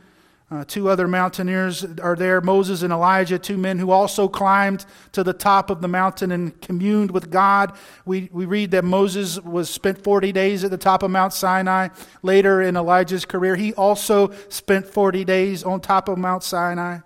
Uh, 0.49 0.65
two 0.65 0.89
other 0.89 1.09
mountaineers 1.09 1.85
are 2.01 2.15
there 2.15 2.41
Moses 2.41 2.83
and 2.83 2.93
Elijah, 2.93 3.37
two 3.37 3.57
men 3.57 3.81
who 3.81 3.91
also 3.91 4.29
climbed 4.29 4.87
to 5.11 5.25
the 5.25 5.33
top 5.33 5.71
of 5.71 5.81
the 5.81 5.89
mountain 5.89 6.31
and 6.31 6.61
communed 6.61 7.11
with 7.11 7.31
God. 7.31 7.77
We, 8.05 8.29
we 8.33 8.45
read 8.45 8.71
that 8.71 8.85
Moses 8.85 9.41
was 9.41 9.69
spent 9.69 10.05
40 10.05 10.31
days 10.31 10.63
at 10.63 10.71
the 10.71 10.79
top 10.79 11.03
of 11.03 11.11
Mount 11.11 11.33
Sinai. 11.33 11.89
Later 12.23 12.63
in 12.63 12.77
Elijah's 12.77 13.25
career, 13.25 13.57
he 13.57 13.75
also 13.75 14.33
spent 14.49 14.87
40 14.87 15.25
days 15.25 15.65
on 15.65 15.81
top 15.81 16.09
of 16.09 16.17
Mount 16.17 16.45
Sinai. 16.45 16.99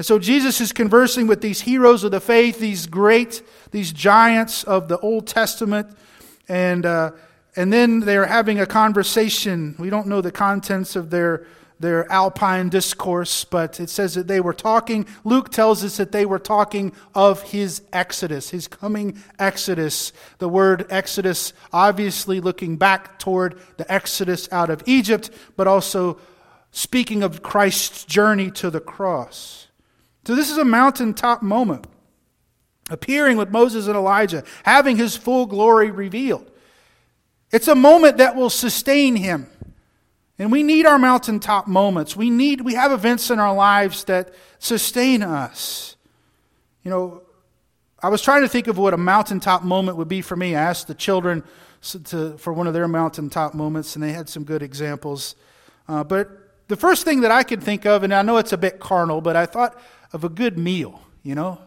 And 0.00 0.06
so 0.06 0.18
Jesus 0.18 0.62
is 0.62 0.72
conversing 0.72 1.26
with 1.26 1.42
these 1.42 1.60
heroes 1.60 2.04
of 2.04 2.10
the 2.10 2.20
faith, 2.20 2.58
these 2.58 2.86
great, 2.86 3.42
these 3.70 3.92
giants 3.92 4.64
of 4.64 4.88
the 4.88 4.98
Old 5.00 5.26
Testament, 5.26 5.94
and 6.48 6.86
uh, 6.86 7.10
and 7.54 7.70
then 7.70 8.00
they're 8.00 8.24
having 8.24 8.58
a 8.58 8.64
conversation. 8.64 9.74
We 9.78 9.90
don't 9.90 10.06
know 10.06 10.22
the 10.22 10.32
contents 10.32 10.96
of 10.96 11.10
their 11.10 11.46
their 11.80 12.10
alpine 12.10 12.70
discourse, 12.70 13.44
but 13.44 13.78
it 13.78 13.90
says 13.90 14.14
that 14.14 14.26
they 14.26 14.40
were 14.40 14.54
talking. 14.54 15.04
Luke 15.22 15.50
tells 15.50 15.84
us 15.84 15.98
that 15.98 16.12
they 16.12 16.24
were 16.24 16.38
talking 16.38 16.94
of 17.14 17.42
his 17.42 17.82
exodus, 17.92 18.48
his 18.48 18.68
coming 18.68 19.22
exodus. 19.38 20.14
The 20.38 20.48
word 20.48 20.86
exodus, 20.88 21.52
obviously 21.74 22.40
looking 22.40 22.78
back 22.78 23.18
toward 23.18 23.60
the 23.76 23.92
exodus 23.92 24.50
out 24.50 24.70
of 24.70 24.82
Egypt, 24.86 25.28
but 25.58 25.66
also 25.66 26.18
speaking 26.70 27.22
of 27.22 27.42
Christ's 27.42 28.06
journey 28.06 28.50
to 28.52 28.70
the 28.70 28.80
cross. 28.80 29.66
So, 30.24 30.34
this 30.34 30.50
is 30.50 30.58
a 30.58 30.64
mountaintop 30.64 31.42
moment. 31.42 31.86
Appearing 32.90 33.36
with 33.36 33.50
Moses 33.50 33.86
and 33.86 33.96
Elijah, 33.96 34.42
having 34.64 34.96
his 34.96 35.16
full 35.16 35.46
glory 35.46 35.90
revealed. 35.90 36.50
It's 37.52 37.68
a 37.68 37.74
moment 37.74 38.18
that 38.18 38.34
will 38.34 38.50
sustain 38.50 39.16
him. 39.16 39.48
And 40.38 40.50
we 40.50 40.62
need 40.62 40.86
our 40.86 40.98
mountaintop 40.98 41.68
moments. 41.68 42.16
We 42.16 42.30
need 42.30 42.62
we 42.62 42.74
have 42.74 42.92
events 42.92 43.30
in 43.30 43.38
our 43.38 43.54
lives 43.54 44.04
that 44.04 44.34
sustain 44.58 45.22
us. 45.22 45.96
You 46.82 46.90
know, 46.90 47.22
I 48.02 48.08
was 48.08 48.22
trying 48.22 48.42
to 48.42 48.48
think 48.48 48.66
of 48.66 48.78
what 48.78 48.94
a 48.94 48.96
mountaintop 48.96 49.62
moment 49.62 49.98
would 49.98 50.08
be 50.08 50.22
for 50.22 50.36
me. 50.36 50.56
I 50.56 50.62
asked 50.62 50.88
the 50.88 50.94
children 50.94 51.44
to, 51.82 52.38
for 52.38 52.52
one 52.52 52.66
of 52.66 52.72
their 52.72 52.88
mountaintop 52.88 53.52
moments, 53.52 53.94
and 53.94 54.02
they 54.02 54.12
had 54.12 54.28
some 54.28 54.44
good 54.44 54.62
examples. 54.62 55.34
Uh, 55.86 56.04
but 56.04 56.30
the 56.68 56.76
first 56.76 57.04
thing 57.04 57.20
that 57.20 57.30
I 57.30 57.42
could 57.42 57.62
think 57.62 57.84
of, 57.84 58.02
and 58.02 58.14
I 58.14 58.22
know 58.22 58.38
it's 58.38 58.52
a 58.52 58.58
bit 58.58 58.80
carnal, 58.80 59.20
but 59.20 59.36
I 59.36 59.44
thought 59.44 59.78
of 60.12 60.24
a 60.24 60.28
good 60.28 60.58
meal, 60.58 61.02
you 61.22 61.34
know? 61.34 61.58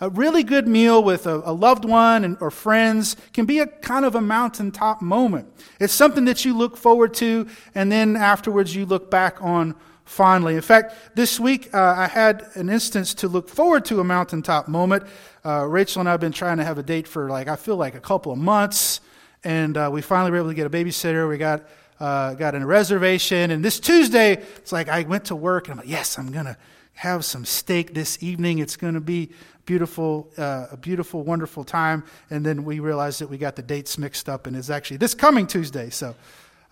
A 0.00 0.08
really 0.08 0.44
good 0.44 0.68
meal 0.68 1.02
with 1.02 1.26
a, 1.26 1.42
a 1.44 1.52
loved 1.52 1.84
one 1.84 2.24
and, 2.24 2.36
or 2.40 2.52
friends 2.52 3.16
can 3.32 3.46
be 3.46 3.58
a 3.58 3.66
kind 3.66 4.04
of 4.04 4.14
a 4.14 4.20
mountaintop 4.20 5.02
moment. 5.02 5.52
It's 5.80 5.92
something 5.92 6.24
that 6.26 6.44
you 6.44 6.56
look 6.56 6.76
forward 6.76 7.14
to, 7.14 7.48
and 7.74 7.90
then 7.90 8.14
afterwards 8.14 8.76
you 8.76 8.86
look 8.86 9.10
back 9.10 9.42
on 9.42 9.74
fondly. 10.04 10.54
In 10.54 10.60
fact, 10.60 10.94
this 11.16 11.40
week 11.40 11.74
uh, 11.74 11.94
I 11.98 12.06
had 12.06 12.46
an 12.54 12.68
instance 12.68 13.12
to 13.14 13.28
look 13.28 13.48
forward 13.48 13.84
to 13.86 13.98
a 13.98 14.04
mountaintop 14.04 14.68
moment. 14.68 15.02
Uh, 15.44 15.66
Rachel 15.66 15.98
and 15.98 16.08
I 16.08 16.12
have 16.12 16.20
been 16.20 16.32
trying 16.32 16.58
to 16.58 16.64
have 16.64 16.78
a 16.78 16.82
date 16.84 17.08
for 17.08 17.28
like, 17.28 17.48
I 17.48 17.56
feel 17.56 17.76
like 17.76 17.96
a 17.96 18.00
couple 18.00 18.30
of 18.30 18.38
months, 18.38 19.00
and 19.42 19.76
uh, 19.76 19.90
we 19.92 20.00
finally 20.00 20.30
were 20.30 20.36
able 20.36 20.48
to 20.48 20.54
get 20.54 20.66
a 20.66 20.70
babysitter. 20.70 21.28
We 21.28 21.38
got, 21.38 21.68
uh, 21.98 22.34
got 22.34 22.54
a 22.54 22.64
reservation, 22.64 23.50
and 23.50 23.64
this 23.64 23.80
Tuesday, 23.80 24.34
it's 24.56 24.70
like 24.70 24.88
I 24.88 25.02
went 25.02 25.24
to 25.26 25.36
work, 25.36 25.66
and 25.66 25.72
I'm 25.72 25.78
like, 25.78 25.88
yes, 25.88 26.18
I'm 26.18 26.30
going 26.30 26.46
to 26.46 26.56
have 26.98 27.24
some 27.24 27.44
steak 27.44 27.94
this 27.94 28.20
evening. 28.24 28.58
It's 28.58 28.76
going 28.76 28.94
to 28.94 29.00
be 29.00 29.30
beautiful, 29.66 30.32
uh, 30.36 30.66
a 30.72 30.76
beautiful, 30.76 31.22
wonderful 31.22 31.62
time. 31.62 32.02
And 32.28 32.44
then 32.44 32.64
we 32.64 32.80
realized 32.80 33.20
that 33.20 33.30
we 33.30 33.38
got 33.38 33.54
the 33.54 33.62
dates 33.62 33.98
mixed 33.98 34.28
up, 34.28 34.48
and 34.48 34.56
it's 34.56 34.68
actually 34.68 34.96
this 34.96 35.14
coming 35.14 35.46
Tuesday. 35.46 35.90
So, 35.90 36.16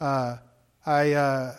uh, 0.00 0.38
I 0.84 1.12
uh, 1.12 1.56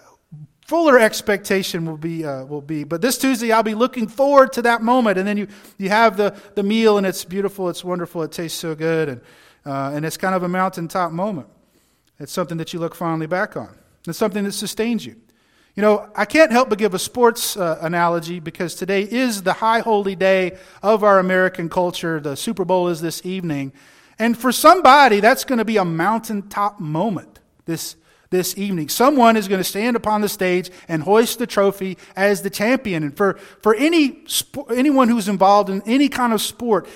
fuller 0.66 1.00
expectation 1.00 1.86
will 1.86 1.96
be 1.96 2.26
uh, 2.26 2.44
will 2.44 2.62
be. 2.62 2.84
But 2.84 3.02
this 3.02 3.18
Tuesday, 3.18 3.54
I'll 3.54 3.64
be 3.64 3.74
looking 3.74 4.06
forward 4.06 4.52
to 4.54 4.62
that 4.64 4.82
moment. 4.82 5.18
And 5.18 5.26
then 5.26 5.38
you 5.38 5.48
you 5.78 5.88
have 5.88 6.18
the 6.18 6.36
the 6.56 6.64
meal, 6.64 6.98
and 6.98 7.08
it's 7.08 7.24
beautiful, 7.24 7.70
it's 7.70 7.86
wonderful, 7.86 8.22
it 8.24 8.34
tastes 8.34 8.60
so 8.60 8.76
good, 8.76 9.08
and 9.08 9.22
uh, 9.66 9.92
and 9.96 10.06
it's 10.06 10.18
kind 10.18 10.36
of 10.36 10.44
a 10.44 10.50
mountaintop 10.50 11.14
moment. 11.14 11.48
It's 12.20 12.34
something 12.34 12.58
that 12.58 12.74
you 12.74 12.80
look 12.80 12.96
fondly 12.96 13.28
back 13.28 13.56
on. 13.56 13.70
It's 14.06 14.18
something 14.18 14.44
that 14.44 14.52
sustains 14.52 15.06
you. 15.06 15.16
You 15.78 15.84
know, 15.84 16.10
I 16.16 16.26
can't 16.26 16.52
help 16.52 16.70
but 16.70 16.80
give 16.80 16.96
a 16.96 17.00
sports 17.00 17.56
uh, 17.56 17.78
analogy 17.82 18.40
because 18.40 18.74
today 18.74 19.04
is 19.04 19.44
the 19.44 19.54
high 19.54 19.82
holy 19.82 20.16
day 20.16 20.58
of 20.82 21.04
our 21.04 21.20
American 21.20 21.70
culture. 21.70 22.20
The 22.20 22.36
Super 22.36 22.66
Bowl 22.66 22.88
is 22.88 23.00
this 23.00 23.24
evening. 23.24 23.74
And 24.18 24.36
for 24.36 24.52
somebody, 24.52 25.20
that's 25.20 25.44
going 25.44 25.60
to 25.60 25.66
be 25.66 25.78
a 25.78 25.86
mountaintop 25.86 26.80
moment 26.80 27.42
this, 27.66 27.96
this 28.32 28.58
evening. 28.58 28.90
Someone 28.90 29.38
is 29.38 29.48
going 29.48 29.60
to 29.60 29.64
stand 29.64 29.96
upon 29.96 30.22
the 30.22 30.30
stage 30.30 30.72
and 30.88 31.04
hoist 31.04 31.38
the 31.38 31.46
trophy 31.46 32.00
as 32.16 32.42
the 32.42 32.50
champion. 32.50 33.04
And 33.04 33.16
for, 33.16 33.36
for 33.62 33.76
any, 33.76 34.24
anyone 34.72 35.10
who's 35.10 35.28
involved 35.28 35.70
in 35.70 35.84
any 35.86 36.10
kind 36.10 36.34
of 36.34 36.42
sport, 36.42 36.90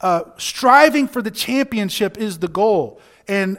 uh, 0.00 0.22
striving 0.38 1.06
for 1.06 1.20
the 1.20 1.30
championship 1.30 2.16
is 2.16 2.38
the 2.38 2.48
goal. 2.48 2.98
And 3.28 3.58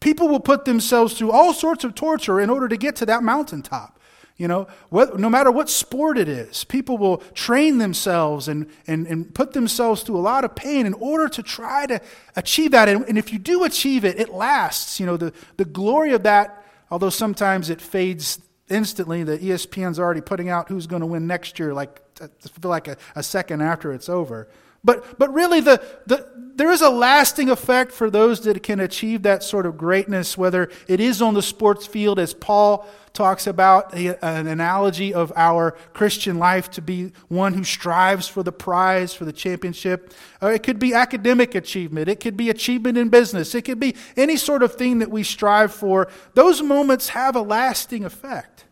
people 0.00 0.26
will 0.26 0.40
put 0.40 0.64
themselves 0.64 1.16
through 1.16 1.30
all 1.30 1.52
sorts 1.52 1.84
of 1.84 1.94
torture 1.94 2.40
in 2.40 2.50
order 2.50 2.66
to 2.66 2.76
get 2.76 2.96
to 2.96 3.06
that 3.06 3.22
mountaintop. 3.22 3.98
You 4.40 4.48
know, 4.48 4.68
what, 4.88 5.20
no 5.20 5.28
matter 5.28 5.50
what 5.50 5.68
sport 5.68 6.16
it 6.16 6.26
is, 6.26 6.64
people 6.64 6.96
will 6.96 7.18
train 7.34 7.76
themselves 7.76 8.48
and, 8.48 8.70
and, 8.86 9.06
and 9.06 9.34
put 9.34 9.52
themselves 9.52 10.02
through 10.02 10.16
a 10.16 10.24
lot 10.24 10.46
of 10.46 10.54
pain 10.54 10.86
in 10.86 10.94
order 10.94 11.28
to 11.28 11.42
try 11.42 11.84
to 11.84 12.00
achieve 12.36 12.70
that. 12.70 12.88
And, 12.88 13.04
and 13.06 13.18
if 13.18 13.34
you 13.34 13.38
do 13.38 13.64
achieve 13.64 14.02
it, 14.02 14.18
it 14.18 14.30
lasts. 14.30 14.98
You 14.98 15.04
know, 15.04 15.18
the, 15.18 15.34
the 15.58 15.66
glory 15.66 16.14
of 16.14 16.22
that, 16.22 16.64
although 16.90 17.10
sometimes 17.10 17.68
it 17.68 17.82
fades 17.82 18.40
instantly, 18.70 19.24
the 19.24 19.36
ESPN's 19.36 19.98
already 19.98 20.22
putting 20.22 20.48
out 20.48 20.68
who's 20.68 20.86
going 20.86 21.00
to 21.00 21.06
win 21.06 21.26
next 21.26 21.58
year, 21.58 21.74
like, 21.74 22.00
I 22.22 22.28
feel 22.48 22.70
like 22.70 22.88
a, 22.88 22.96
a 23.14 23.22
second 23.22 23.60
after 23.60 23.92
it's 23.92 24.08
over. 24.08 24.48
But, 24.82 25.18
but 25.18 25.32
really, 25.34 25.60
the, 25.60 25.82
the, 26.06 26.26
there 26.56 26.70
is 26.70 26.80
a 26.80 26.90
lasting 26.90 27.50
effect 27.50 27.92
for 27.92 28.10
those 28.10 28.40
that 28.42 28.62
can 28.62 28.80
achieve 28.80 29.22
that 29.22 29.42
sort 29.42 29.66
of 29.66 29.76
greatness, 29.76 30.38
whether 30.38 30.70
it 30.88 31.00
is 31.00 31.20
on 31.20 31.34
the 31.34 31.42
sports 31.42 31.86
field, 31.86 32.18
as 32.18 32.32
Paul 32.32 32.86
talks 33.12 33.46
about 33.46 33.92
an 33.94 34.46
analogy 34.46 35.12
of 35.12 35.32
our 35.36 35.72
Christian 35.92 36.38
life 36.38 36.70
to 36.70 36.82
be 36.82 37.12
one 37.28 37.54
who 37.54 37.64
strives 37.64 38.28
for 38.28 38.42
the 38.42 38.52
prize, 38.52 39.12
for 39.12 39.24
the 39.24 39.32
championship. 39.32 40.14
Uh, 40.42 40.48
it 40.48 40.62
could 40.62 40.78
be 40.78 40.94
academic 40.94 41.54
achievement. 41.54 42.08
It 42.08 42.20
could 42.20 42.36
be 42.36 42.50
achievement 42.50 42.96
in 42.96 43.08
business. 43.08 43.54
It 43.54 43.62
could 43.62 43.80
be 43.80 43.96
any 44.16 44.36
sort 44.36 44.62
of 44.62 44.74
thing 44.74 45.00
that 45.00 45.10
we 45.10 45.22
strive 45.24 45.74
for. 45.74 46.08
Those 46.34 46.62
moments 46.62 47.10
have 47.10 47.36
a 47.36 47.42
lasting 47.42 48.04
effect. 48.04 48.64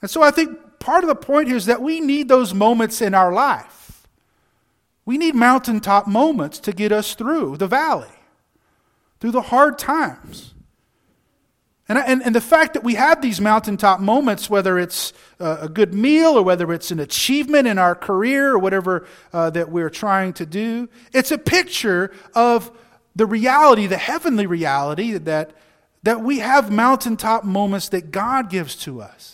And 0.00 0.10
so 0.10 0.22
I 0.22 0.30
think 0.30 0.78
part 0.78 1.04
of 1.04 1.08
the 1.08 1.14
point 1.14 1.48
here 1.48 1.56
is 1.56 1.66
that 1.66 1.82
we 1.82 2.00
need 2.00 2.28
those 2.28 2.54
moments 2.54 3.02
in 3.02 3.14
our 3.14 3.32
life. 3.32 3.83
We 5.04 5.18
need 5.18 5.34
mountaintop 5.34 6.06
moments 6.06 6.58
to 6.60 6.72
get 6.72 6.92
us 6.92 7.14
through 7.14 7.58
the 7.58 7.66
valley, 7.66 8.08
through 9.20 9.32
the 9.32 9.42
hard 9.42 9.78
times. 9.78 10.54
And, 11.86 11.98
and, 11.98 12.22
and 12.22 12.34
the 12.34 12.40
fact 12.40 12.72
that 12.74 12.82
we 12.82 12.94
have 12.94 13.20
these 13.20 13.40
mountaintop 13.40 14.00
moments, 14.00 14.48
whether 14.48 14.78
it's 14.78 15.12
a 15.38 15.68
good 15.68 15.92
meal 15.92 16.38
or 16.38 16.42
whether 16.42 16.72
it's 16.72 16.90
an 16.90 16.98
achievement 16.98 17.68
in 17.68 17.76
our 17.78 17.94
career 17.94 18.52
or 18.52 18.58
whatever 18.58 19.06
uh, 19.34 19.50
that 19.50 19.70
we're 19.70 19.90
trying 19.90 20.32
to 20.34 20.46
do, 20.46 20.88
it's 21.12 21.30
a 21.30 21.36
picture 21.36 22.10
of 22.34 22.70
the 23.14 23.26
reality, 23.26 23.86
the 23.86 23.98
heavenly 23.98 24.46
reality, 24.46 25.12
that, 25.18 25.50
that 26.02 26.22
we 26.22 26.38
have 26.38 26.72
mountaintop 26.72 27.44
moments 27.44 27.90
that 27.90 28.10
God 28.10 28.48
gives 28.48 28.74
to 28.76 29.02
us. 29.02 29.33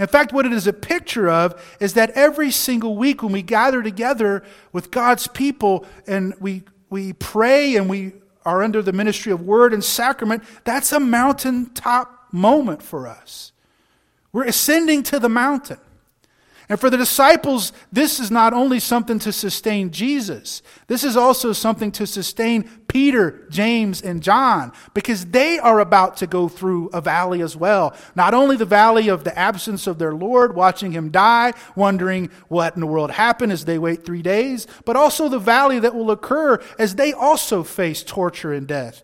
In 0.00 0.06
fact, 0.06 0.32
what 0.32 0.46
it 0.46 0.52
is 0.54 0.66
a 0.66 0.72
picture 0.72 1.28
of 1.28 1.62
is 1.78 1.92
that 1.92 2.10
every 2.12 2.50
single 2.50 2.96
week 2.96 3.22
when 3.22 3.32
we 3.32 3.42
gather 3.42 3.82
together 3.82 4.42
with 4.72 4.90
God's 4.90 5.26
people 5.26 5.84
and 6.06 6.34
we, 6.40 6.62
we 6.88 7.12
pray 7.12 7.76
and 7.76 7.88
we 7.88 8.12
are 8.46 8.62
under 8.62 8.80
the 8.80 8.94
ministry 8.94 9.30
of 9.30 9.42
word 9.42 9.74
and 9.74 9.84
sacrament, 9.84 10.42
that's 10.64 10.90
a 10.92 10.98
mountaintop 10.98 12.28
moment 12.32 12.82
for 12.82 13.06
us. 13.06 13.52
We're 14.32 14.46
ascending 14.46 15.02
to 15.04 15.18
the 15.18 15.28
mountain. 15.28 15.78
And 16.70 16.78
for 16.78 16.88
the 16.88 16.96
disciples, 16.96 17.72
this 17.90 18.20
is 18.20 18.30
not 18.30 18.52
only 18.52 18.78
something 18.78 19.18
to 19.18 19.32
sustain 19.32 19.90
Jesus, 19.90 20.62
this 20.86 21.02
is 21.02 21.16
also 21.16 21.52
something 21.52 21.90
to 21.90 22.06
sustain 22.06 22.62
Peter, 22.86 23.44
James, 23.50 24.00
and 24.00 24.22
John, 24.22 24.70
because 24.94 25.26
they 25.26 25.58
are 25.58 25.80
about 25.80 26.18
to 26.18 26.28
go 26.28 26.48
through 26.48 26.88
a 26.92 27.00
valley 27.00 27.42
as 27.42 27.56
well. 27.56 27.92
Not 28.14 28.34
only 28.34 28.56
the 28.56 28.64
valley 28.64 29.08
of 29.08 29.24
the 29.24 29.36
absence 29.36 29.88
of 29.88 29.98
their 29.98 30.14
Lord, 30.14 30.54
watching 30.54 30.92
him 30.92 31.10
die, 31.10 31.54
wondering 31.74 32.30
what 32.46 32.76
in 32.76 32.80
the 32.80 32.86
world 32.86 33.10
happened 33.10 33.50
as 33.50 33.64
they 33.64 33.78
wait 33.78 34.04
three 34.04 34.22
days, 34.22 34.68
but 34.84 34.94
also 34.94 35.28
the 35.28 35.40
valley 35.40 35.80
that 35.80 35.96
will 35.96 36.12
occur 36.12 36.62
as 36.78 36.94
they 36.94 37.12
also 37.12 37.64
face 37.64 38.04
torture 38.04 38.52
and 38.52 38.68
death. 38.68 39.02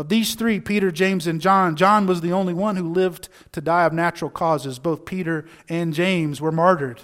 Of 0.00 0.08
these 0.08 0.34
three, 0.34 0.60
Peter, 0.60 0.90
James, 0.90 1.26
and 1.26 1.42
John, 1.42 1.76
John 1.76 2.06
was 2.06 2.22
the 2.22 2.32
only 2.32 2.54
one 2.54 2.76
who 2.76 2.90
lived 2.90 3.28
to 3.52 3.60
die 3.60 3.84
of 3.84 3.92
natural 3.92 4.30
causes. 4.30 4.78
Both 4.78 5.04
Peter 5.04 5.44
and 5.68 5.92
James 5.92 6.40
were 6.40 6.50
martyred. 6.50 7.02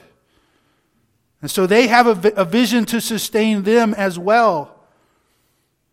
And 1.43 1.51
so 1.51 1.67
they 1.67 1.89
have 1.89 2.25
a, 2.25 2.31
a 2.31 2.47
vision 2.47 2.87
to 2.87 3.03
sustain 3.03 3.65
them 3.65 3.93
as 3.93 4.19
well. 4.19 4.81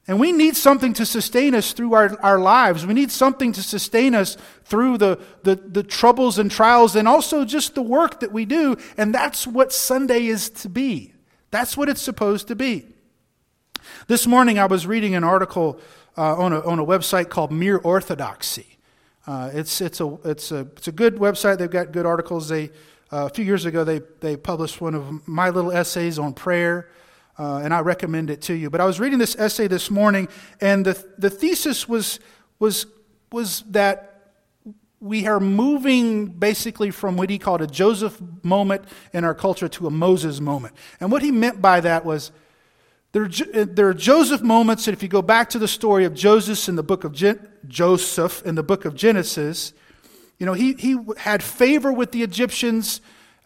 And 0.08 0.18
we 0.18 0.32
need 0.32 0.56
something 0.56 0.94
to 0.94 1.06
sustain 1.06 1.54
us 1.56 1.74
through 1.74 1.94
our, 1.94 2.18
our 2.22 2.40
lives. 2.40 2.86
We 2.86 2.94
need 2.94 3.12
something 3.12 3.52
to 3.52 3.62
sustain 3.62 4.16
us 4.16 4.38
through 4.64 4.98
the, 4.98 5.20
the, 5.44 5.56
the 5.56 5.84
troubles 5.84 6.40
and 6.40 6.50
trials 6.50 6.96
and 6.96 7.06
also 7.06 7.44
just 7.44 7.76
the 7.76 7.82
work 7.82 8.22
that 8.22 8.32
we 8.32 8.46
do. 8.46 8.78
And 8.96 9.14
that's 9.14 9.46
what 9.46 9.74
Sunday 9.74 10.28
is 10.28 10.50
to 10.52 10.70
be. 10.70 11.14
That's 11.52 11.76
what 11.76 11.90
it's 11.90 12.02
supposed 12.02 12.48
to 12.48 12.56
be. 12.56 12.93
This 14.06 14.28
morning 14.28 14.60
I 14.60 14.66
was 14.66 14.86
reading 14.86 15.16
an 15.16 15.24
article 15.24 15.80
uh, 16.18 16.36
on, 16.36 16.52
a, 16.52 16.60
on 16.60 16.78
a 16.78 16.86
website 16.86 17.30
called 17.30 17.54
Mere 17.54 17.78
Orthodoxy. 17.78 18.78
Uh, 19.26 19.50
it's, 19.54 19.80
it's, 19.80 20.02
a, 20.02 20.18
it's, 20.26 20.52
a, 20.52 20.68
it's 20.76 20.90
a 20.90 20.92
good 20.92 21.16
website. 21.16 21.58
They've 21.58 21.72
got 21.72 21.94
good 21.94 22.06
articles. 22.06 22.50
They, 22.50 22.66
uh, 23.14 23.28
a 23.28 23.30
few 23.30 23.46
years 23.46 23.64
ago, 23.64 23.86
they, 23.86 24.02
they 24.20 24.36
published 24.36 24.82
one 24.82 24.94
of 24.94 25.26
my 25.26 25.50
little 25.52 25.72
essays 25.72 26.20
on 26.20 26.34
prayer, 26.34 26.90
uh, 27.40 27.62
and 27.64 27.74
I 27.74 27.80
recommend 27.80 28.30
it 28.30 28.42
to 28.44 28.54
you. 28.54 28.70
But 28.70 28.82
I 28.82 28.86
was 28.86 29.00
reading 29.00 29.20
this 29.20 29.38
essay 29.38 29.68
this 29.68 29.90
morning, 29.90 30.28
and 30.60 30.86
the, 30.86 31.02
the 31.18 31.30
thesis 31.30 31.88
was, 31.88 32.20
was, 32.60 32.86
was 33.32 33.64
that 33.70 34.34
we 35.00 35.28
are 35.28 35.40
moving 35.40 36.26
basically 36.26 36.92
from 36.92 37.16
what 37.16 37.30
he 37.30 37.40
called 37.40 37.62
a 37.62 37.68
Joseph 37.68 38.22
moment 38.44 38.84
in 39.14 39.24
our 39.24 39.34
culture 39.34 39.70
to 39.70 39.88
a 39.88 39.92
Moses 39.92 40.42
moment. 40.42 40.76
And 41.00 41.10
what 41.10 41.22
he 41.22 41.32
meant 41.32 41.62
by 41.62 41.80
that 41.80 42.04
was 42.04 42.34
there, 43.14 43.26
uh, 43.26 43.66
there 43.70 43.88
are 43.88 43.94
Joseph 43.94 44.42
moments, 44.42 44.88
and 44.88 44.98
if 44.98 45.04
you 45.04 45.10
go 45.10 45.22
back 45.22 45.50
to 45.52 45.60
the 45.60 45.68
story 45.68 46.04
of 46.04 46.16
Joseph 46.16 46.68
in 46.68 46.76
the 46.76 46.84
book 46.84 47.04
of 47.04 47.14
Gen- 47.14 47.48
Joseph 47.68 48.42
in 48.44 48.56
the 48.56 48.64
book 48.64 48.86
of 48.86 48.96
Genesis, 48.96 49.72
you 50.40 50.46
know, 50.46 50.54
he, 50.54 50.74
he 50.74 50.98
had 51.18 51.42
favor 51.44 51.94
with 51.94 52.12
the 52.12 52.24
Egyptians. 52.24 53.02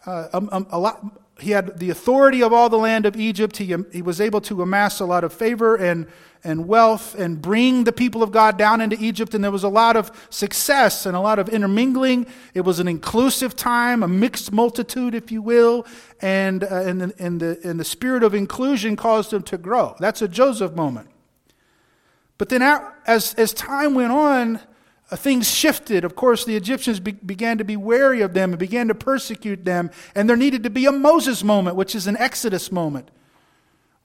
Uh, 0.06 0.28
a, 0.32 0.38
a, 0.38 0.66
a 0.70 0.78
lot, 0.78 1.27
he 1.40 1.52
had 1.52 1.78
the 1.78 1.90
authority 1.90 2.42
of 2.42 2.52
all 2.52 2.68
the 2.68 2.78
land 2.78 3.06
of 3.06 3.16
Egypt. 3.16 3.56
He, 3.56 3.74
he 3.92 4.02
was 4.02 4.20
able 4.20 4.40
to 4.42 4.62
amass 4.62 5.00
a 5.00 5.04
lot 5.04 5.24
of 5.24 5.32
favor 5.32 5.76
and 5.76 6.06
and 6.44 6.68
wealth 6.68 7.14
and 7.14 7.40
bring 7.40 7.84
the 7.84 7.92
people 7.92 8.22
of 8.22 8.30
God 8.30 8.56
down 8.56 8.80
into 8.80 8.96
Egypt. 9.00 9.34
And 9.34 9.42
there 9.42 9.50
was 9.50 9.64
a 9.64 9.68
lot 9.68 9.96
of 9.96 10.10
success 10.30 11.06
and 11.06 11.16
a 11.16 11.20
lot 11.20 11.38
of 11.38 11.48
intermingling. 11.48 12.26
It 12.54 12.62
was 12.62 12.80
an 12.80 12.88
inclusive 12.88 13.56
time, 13.56 14.02
a 14.02 14.08
mixed 14.08 14.52
multitude, 14.52 15.14
if 15.14 15.32
you 15.32 15.42
will. 15.42 15.86
And, 16.20 16.64
uh, 16.64 16.66
and, 16.68 17.00
the, 17.00 17.14
and, 17.18 17.40
the, 17.40 17.58
and 17.64 17.80
the 17.80 17.84
spirit 17.84 18.22
of 18.22 18.34
inclusion 18.34 18.96
caused 18.96 19.30
them 19.30 19.42
to 19.44 19.58
grow. 19.58 19.96
That's 19.98 20.22
a 20.22 20.28
Joseph 20.28 20.74
moment. 20.74 21.08
But 22.38 22.50
then, 22.50 22.62
as, 23.06 23.34
as 23.34 23.52
time 23.52 23.94
went 23.94 24.12
on, 24.12 24.60
things 25.16 25.52
shifted. 25.52 26.04
Of 26.04 26.14
course, 26.14 26.44
the 26.44 26.56
Egyptians 26.56 27.00
be- 27.00 27.12
began 27.12 27.58
to 27.58 27.64
be 27.64 27.76
wary 27.76 28.20
of 28.20 28.34
them 28.34 28.50
and 28.50 28.58
began 28.58 28.88
to 28.88 28.94
persecute 28.94 29.64
them. 29.64 29.90
And 30.14 30.28
there 30.28 30.36
needed 30.36 30.62
to 30.64 30.70
be 30.70 30.86
a 30.86 30.92
Moses 30.92 31.42
moment, 31.42 31.76
which 31.76 31.94
is 31.94 32.06
an 32.06 32.16
Exodus 32.16 32.70
moment 32.70 33.10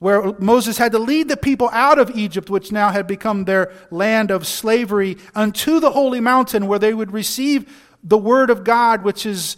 where 0.04 0.34
Moses 0.38 0.78
had 0.78 0.92
to 0.92 1.00
lead 1.00 1.30
the 1.30 1.38
people 1.38 1.70
out 1.72 1.98
of 1.98 2.12
Egypt, 2.14 2.50
which 2.50 2.74
now 2.74 2.90
had 2.90 3.08
become 3.08 3.46
their 3.46 3.72
land 3.90 4.32
of 4.32 4.46
slavery, 4.46 5.16
unto 5.34 5.80
the 5.80 5.92
holy 5.92 6.20
mountain 6.20 6.68
where 6.68 6.78
they 6.78 6.94
would 6.94 7.14
receive 7.14 7.74
the 8.04 8.18
word 8.18 8.50
of 8.50 8.66
God, 8.66 9.06
which 9.06 9.26
is 9.26 9.56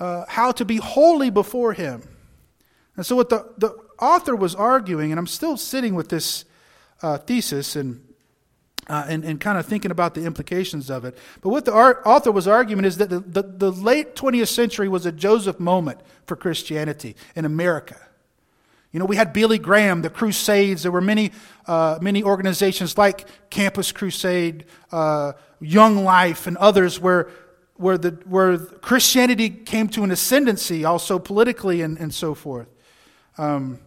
uh, 0.00 0.24
how 0.26 0.50
to 0.50 0.64
be 0.64 0.78
holy 0.78 1.30
before 1.30 1.74
him. 1.74 2.02
And 2.96 3.06
so, 3.06 3.14
what 3.14 3.28
the, 3.28 3.48
the 3.56 3.70
author 4.00 4.34
was 4.34 4.56
arguing, 4.56 5.12
and 5.12 5.18
I'm 5.20 5.28
still 5.28 5.56
sitting 5.56 5.94
with 5.94 6.08
this 6.08 6.44
uh, 7.00 7.18
thesis 7.18 7.76
and 7.76 8.04
uh, 8.88 9.06
and, 9.08 9.24
and 9.24 9.40
kind 9.40 9.58
of 9.58 9.66
thinking 9.66 9.90
about 9.90 10.14
the 10.14 10.24
implications 10.24 10.90
of 10.90 11.04
it. 11.04 11.16
But 11.40 11.50
what 11.50 11.64
the 11.64 11.72
author 11.72 12.32
was 12.32 12.46
arguing 12.46 12.84
is 12.84 12.98
that 12.98 13.10
the, 13.10 13.20
the, 13.20 13.42
the, 13.42 13.72
late 13.72 14.14
20th 14.14 14.48
century 14.48 14.88
was 14.88 15.06
a 15.06 15.12
Joseph 15.12 15.58
moment 15.58 16.00
for 16.26 16.36
Christianity 16.36 17.16
in 17.34 17.44
America. 17.44 17.98
You 18.92 19.00
know, 19.00 19.06
we 19.06 19.16
had 19.16 19.32
Billy 19.32 19.58
Graham, 19.58 20.02
the 20.02 20.10
Crusades. 20.10 20.84
There 20.84 20.92
were 20.92 21.00
many, 21.00 21.32
uh, 21.66 21.98
many 22.00 22.22
organizations 22.22 22.96
like 22.96 23.26
Campus 23.50 23.90
Crusade, 23.90 24.66
uh, 24.92 25.32
Young 25.60 26.04
Life, 26.04 26.46
and 26.46 26.56
others 26.58 27.00
where, 27.00 27.28
where, 27.74 27.98
the, 27.98 28.10
where 28.24 28.56
Christianity 28.56 29.50
came 29.50 29.88
to 29.88 30.04
an 30.04 30.12
ascendancy, 30.12 30.84
also 30.84 31.18
politically 31.18 31.80
and, 31.80 31.98
and 31.98 32.14
so 32.14 32.34
forth. 32.34 32.68
Um, 33.36 33.80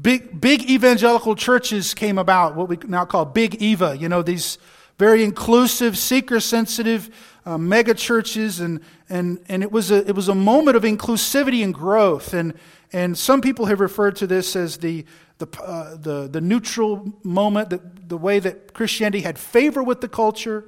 big, 0.00 0.40
big 0.40 0.70
evangelical 0.70 1.34
churches 1.34 1.94
came 1.94 2.18
about, 2.18 2.54
what 2.54 2.68
we 2.68 2.78
now 2.86 3.04
call 3.04 3.24
Big 3.24 3.56
Eva. 3.56 3.96
You 3.96 4.08
know, 4.08 4.22
these 4.22 4.58
very 4.98 5.22
inclusive, 5.22 5.96
seeker 5.96 6.40
sensitive 6.40 7.10
uh, 7.46 7.56
mega 7.56 7.94
churches. 7.94 8.60
And, 8.60 8.80
and, 9.08 9.38
and 9.48 9.62
it, 9.62 9.72
was 9.72 9.90
a, 9.90 10.06
it 10.06 10.14
was 10.14 10.28
a 10.28 10.34
moment 10.34 10.76
of 10.76 10.82
inclusivity 10.82 11.62
and 11.62 11.72
growth. 11.72 12.34
And, 12.34 12.54
and 12.92 13.16
some 13.16 13.40
people 13.40 13.66
have 13.66 13.80
referred 13.80 14.16
to 14.16 14.26
this 14.26 14.56
as 14.56 14.78
the, 14.78 15.04
the, 15.38 15.48
uh, 15.62 15.96
the, 15.96 16.28
the 16.28 16.40
neutral 16.40 17.12
moment, 17.22 17.70
the, 17.70 17.80
the 18.06 18.18
way 18.18 18.38
that 18.40 18.74
Christianity 18.74 19.20
had 19.20 19.38
favor 19.38 19.82
with 19.82 20.00
the 20.00 20.08
culture, 20.08 20.64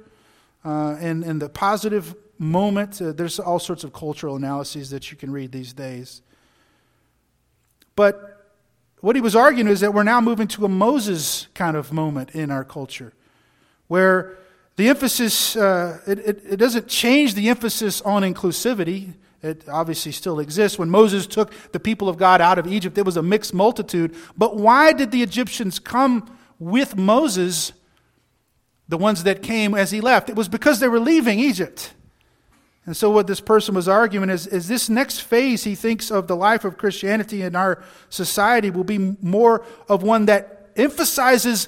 uh, 0.63 0.95
and, 0.99 1.23
and 1.23 1.41
the 1.41 1.49
positive 1.49 2.15
moment. 2.37 3.01
Uh, 3.01 3.11
there's 3.11 3.39
all 3.39 3.59
sorts 3.59 3.83
of 3.83 3.91
cultural 3.91 4.35
analyses 4.35 4.89
that 4.91 5.11
you 5.11 5.17
can 5.17 5.31
read 5.31 5.51
these 5.51 5.73
days. 5.73 6.21
But 7.95 8.40
what 9.01 9.15
he 9.15 9.21
was 9.21 9.35
arguing 9.35 9.67
is 9.67 9.81
that 9.81 9.93
we're 9.93 10.03
now 10.03 10.21
moving 10.21 10.47
to 10.49 10.65
a 10.65 10.69
Moses 10.69 11.47
kind 11.53 11.75
of 11.75 11.91
moment 11.91 12.31
in 12.31 12.51
our 12.51 12.63
culture, 12.63 13.13
where 13.87 14.37
the 14.77 14.89
emphasis, 14.89 15.55
uh, 15.55 15.99
it, 16.07 16.19
it, 16.19 16.43
it 16.51 16.55
doesn't 16.57 16.87
change 16.87 17.33
the 17.33 17.49
emphasis 17.49 18.01
on 18.01 18.23
inclusivity. 18.23 19.13
It 19.43 19.67
obviously 19.67 20.11
still 20.11 20.39
exists. 20.39 20.77
When 20.79 20.89
Moses 20.89 21.27
took 21.27 21.51
the 21.71 21.79
people 21.79 22.07
of 22.07 22.17
God 22.17 22.41
out 22.41 22.59
of 22.59 22.67
Egypt, 22.67 22.97
it 22.97 23.05
was 23.05 23.17
a 23.17 23.23
mixed 23.23 23.53
multitude. 23.53 24.15
But 24.37 24.55
why 24.55 24.93
did 24.93 25.11
the 25.11 25.23
Egyptians 25.23 25.79
come 25.79 26.37
with 26.59 26.95
Moses, 26.95 27.73
the 28.87 28.97
ones 28.97 29.23
that 29.23 29.41
came 29.41 29.73
as 29.73 29.91
he 29.91 29.99
left? 29.99 30.29
It 30.29 30.35
was 30.35 30.47
because 30.47 30.79
they 30.79 30.87
were 30.87 30.99
leaving 30.99 31.39
Egypt. 31.39 31.93
And 32.85 32.97
so, 32.97 33.11
what 33.11 33.27
this 33.27 33.41
person 33.41 33.75
was 33.75 33.87
arguing 33.87 34.29
is, 34.29 34.47
is 34.47 34.67
this 34.67 34.89
next 34.89 35.19
phase 35.19 35.63
he 35.63 35.75
thinks 35.75 36.09
of 36.09 36.27
the 36.27 36.35
life 36.35 36.65
of 36.65 36.77
Christianity 36.77 37.43
in 37.43 37.55
our 37.55 37.83
society 38.09 38.71
will 38.71 38.83
be 38.83 39.15
more 39.21 39.63
of 39.87 40.01
one 40.01 40.25
that 40.25 40.69
emphasizes 40.75 41.67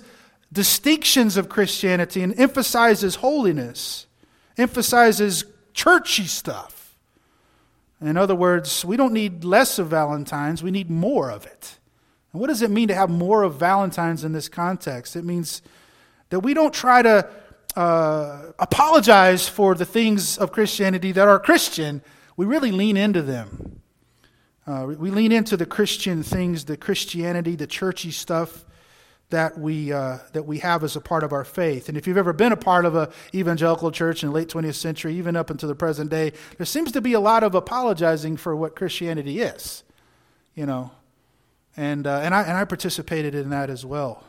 distinctions 0.52 1.38
of 1.38 1.50
Christianity 1.50 2.22
and 2.24 2.38
emphasizes 2.40 3.16
holiness, 3.16 4.08
emphasizes 4.58 5.46
churchy 5.74 6.26
stuff. 6.26 6.96
In 8.02 8.18
other 8.18 8.36
words, 8.36 8.84
we 8.84 8.98
don't 8.98 9.14
need 9.14 9.44
less 9.44 9.80
of 9.80 9.88
Valentine's, 9.88 10.62
we 10.62 10.72
need 10.72 10.90
more 10.90 11.30
of 11.30 11.46
it. 11.46 11.80
And 12.32 12.42
what 12.42 12.48
does 12.48 12.62
it 12.62 12.72
mean 12.72 12.88
to 12.88 12.96
have 12.96 13.10
more 13.10 13.44
of 13.44 13.56
Valentine's 13.56 14.24
in 14.24 14.34
this 14.34 14.50
context? 14.50 15.16
It 15.16 15.24
means 15.24 15.62
that 16.30 16.40
we 16.40 16.54
don't 16.54 16.74
try 16.74 17.02
to 17.02 17.30
uh, 17.76 18.52
apologize 18.60 19.48
for 19.50 19.76
the 19.76 19.86
things 19.86 20.38
of 20.38 20.52
Christianity 20.52 21.12
that 21.12 21.28
are 21.28 21.40
Christian, 21.40 22.02
we 22.38 22.46
really 22.46 22.72
lean 22.72 22.98
into 22.98 23.22
them. 23.22 23.82
Uh, 24.66 24.86
we 24.98 25.10
lean 25.10 25.32
into 25.32 25.58
the 25.58 25.66
Christian 25.66 26.24
things, 26.24 26.66
the 26.66 26.78
Christianity, 26.78 27.56
the 27.56 27.68
churchy 27.68 28.12
stuff 28.12 28.64
that 29.30 29.58
we, 29.58 29.92
uh, 29.92 30.20
that 30.34 30.44
we 30.44 30.60
have 30.60 30.84
as 30.84 30.96
a 30.96 31.02
part 31.02 31.24
of 31.24 31.34
our 31.34 31.44
faith. 31.44 31.90
And 31.90 31.98
if 31.98 32.08
you've 32.08 32.18
ever 32.18 32.34
been 32.34 32.52
a 32.52 32.58
part 32.58 32.86
of 32.86 32.96
an 32.96 33.08
evangelical 33.34 33.92
church 33.92 34.24
in 34.24 34.30
the 34.30 34.36
late 34.36 34.48
20th 34.48 34.76
century, 34.76 35.16
even 35.16 35.36
up 35.36 35.50
until 35.50 35.68
the 35.68 35.76
present 35.76 36.10
day, 36.12 36.34
there 36.58 36.66
seems 36.66 36.92
to 36.92 37.02
be 37.02 37.14
a 37.14 37.20
lot 37.20 37.44
of 37.44 37.56
apologizing 37.56 38.38
for 38.38 38.56
what 38.56 38.76
Christianity 38.76 39.42
is, 39.42 39.84
you 40.54 40.66
know. 40.66 40.92
And, 41.76 42.06
uh, 42.06 42.20
and, 42.24 42.36
I, 42.36 42.44
and 42.44 42.52
I 42.52 42.64
participated 42.66 43.34
in 43.34 43.50
that 43.50 43.72
as 43.72 43.84
well. 43.84 44.24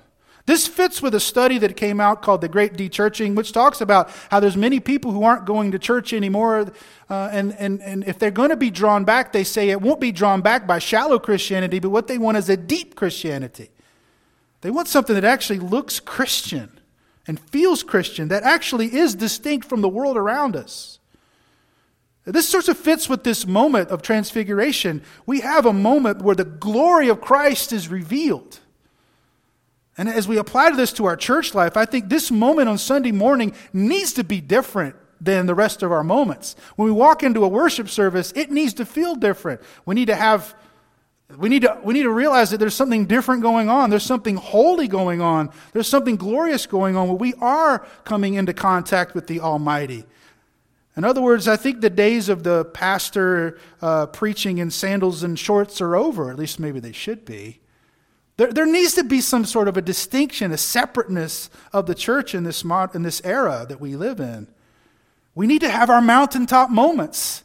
This 0.47 0.67
fits 0.67 1.01
with 1.01 1.15
a 1.15 1.21
study 1.21 1.57
that 1.59 1.75
came 1.75 2.01
out 2.01 2.21
called 2.21 2.43
The 2.43 2.49
Great 2.49 2.75
Dechurching, 2.75 3.35
which 3.35 3.53
talks 3.53 3.81
about 3.81 4.11
how 4.31 4.41
there's 4.41 4.59
many 4.59 4.79
people 4.79 5.13
who 5.13 5.25
aren't 5.25 5.47
going 5.47 5.71
to 5.71 5.79
church 5.79 6.13
anymore. 6.13 6.71
Uh, 7.09 7.31
and, 7.33 7.55
and, 7.59 7.81
and 7.81 8.05
if 8.07 8.19
they're 8.19 8.31
going 8.31 8.51
to 8.51 8.57
be 8.57 8.71
drawn 8.71 9.05
back, 9.05 9.33
they 9.33 9.45
say 9.45 9.71
it 9.71 9.81
won't 9.81 10.01
be 10.01 10.13
drawn 10.13 10.43
back 10.43 10.67
by 10.67 10.79
shallow 10.79 11.19
Christianity, 11.19 11.79
but 11.79 11.89
what 11.89 12.09
they 12.09 12.19
want 12.19 12.37
is 12.37 12.51
a 12.51 12.59
deep 12.59 12.95
Christianity. 12.95 13.71
They 14.61 14.71
want 14.71 14.89
something 14.89 15.15
that 15.15 15.25
actually 15.25 15.61
looks 15.61 15.99
Christian 15.99 16.79
and 17.27 17.41
feels 17.41 17.83
Christian, 17.83 18.29
that 18.29 18.43
actually 18.43 18.95
is 18.95 19.15
distinct 19.15 19.67
from 19.67 19.81
the 19.81 19.89
world 19.89 20.19
around 20.19 20.57
us. 20.57 20.99
This 22.27 22.49
sort 22.49 22.69
of 22.69 22.79
fits 22.79 23.09
with 23.09 23.25
this 23.25 23.47
moment 23.47 23.89
of 23.89 24.03
transfiguration. 24.03 25.03
We 25.25 25.41
have 25.41 25.65
a 25.65 25.73
moment 25.73 26.23
where 26.23 26.35
the 26.35 26.45
glory 26.45 27.09
of 27.09 27.23
Christ 27.23 27.73
is 27.73 27.89
revealed. 27.89 28.61
And 29.97 30.09
as 30.09 30.27
we 30.27 30.39
apply 30.39 30.71
this 30.71 30.93
to 30.95 31.05
our 31.05 31.17
church 31.17 31.55
life, 31.55 31.77
I 31.77 31.85
think 31.85 32.09
this 32.09 32.31
moment 32.31 32.69
on 32.69 32.79
Sunday 32.79 33.13
morning 33.13 33.55
needs 33.73 34.13
to 34.15 34.25
be 34.25 34.41
different 34.41 34.97
than 35.21 35.47
the 35.47 35.55
rest 35.55 35.83
of 35.83 35.93
our 35.93 36.05
moments. 36.05 36.57
When 36.77 36.87
we 36.87 36.93
walk 36.93 37.23
into 37.23 37.45
a 37.45 37.49
worship 37.49 37.89
service, 37.89 38.33
it 38.35 38.51
needs 38.51 38.75
to 38.75 38.85
feel 38.85 39.15
different. 39.15 39.61
We 39.87 39.95
need 39.95 40.07
to 40.07 40.17
have 40.17 40.55
we 41.39 41.49
need 41.49 41.63
to 41.63 41.81
we 41.83 41.95
need 41.95 42.03
to 42.03 42.11
realize 42.11 42.51
that 42.51 42.59
there's 42.59 42.75
something 42.75 43.07
different 43.07 43.43
going 43.43 43.69
on. 43.69 43.91
There's 43.91 44.05
something 44.05 44.37
holy 44.37 44.89
going 44.89 45.21
on. 45.21 45.51
There's 45.73 45.89
something 45.89 46.17
glorious 46.17 46.67
going 46.67 46.97
on 46.97 47.09
where 47.09 47.17
we 47.17 47.35
are 47.35 47.87
coming 48.05 48.35
into 48.35 48.53
contact 48.53 49.15
with 49.15 49.27
the 49.27 49.41
Almighty. 49.41 50.05
In 50.97 51.03
other 51.03 51.21
words, 51.23 51.49
I 51.49 51.57
think 51.57 51.81
the 51.81 51.91
days 51.91 52.29
of 52.29 52.45
the 52.45 52.67
pastor 52.67 53.59
uh, 53.83 54.07
preaching 54.07 54.59
in 54.59 54.71
sandals 54.71 55.23
and 55.23 55.39
shorts 55.39 55.81
are 55.81 55.97
over. 55.97 56.31
At 56.31 56.39
least 56.39 56.61
maybe 56.61 56.79
they 56.79 56.93
should 56.93 57.25
be. 57.25 57.61
There, 58.37 58.53
there 58.53 58.67
needs 58.67 58.95
to 58.95 59.05
be 59.05 59.21
some 59.21 59.45
sort 59.45 59.69
of 59.69 59.77
a 59.77 59.83
distinction, 59.83 60.51
a 60.51 60.57
separateness 60.57 61.51
of 61.73 61.87
the 61.87 61.95
church 61.95 62.35
in 62.35 62.43
this, 62.43 62.65
in 62.95 63.03
this 63.03 63.23
era 63.25 63.65
that 63.69 63.81
we 63.81 63.95
live 63.95 64.19
in. 64.19 64.49
We 65.35 65.47
need 65.47 65.61
to 65.61 65.71
have 65.71 65.91
our 65.91 66.03
mountaintop 66.03 66.71
moments. 66.71 67.45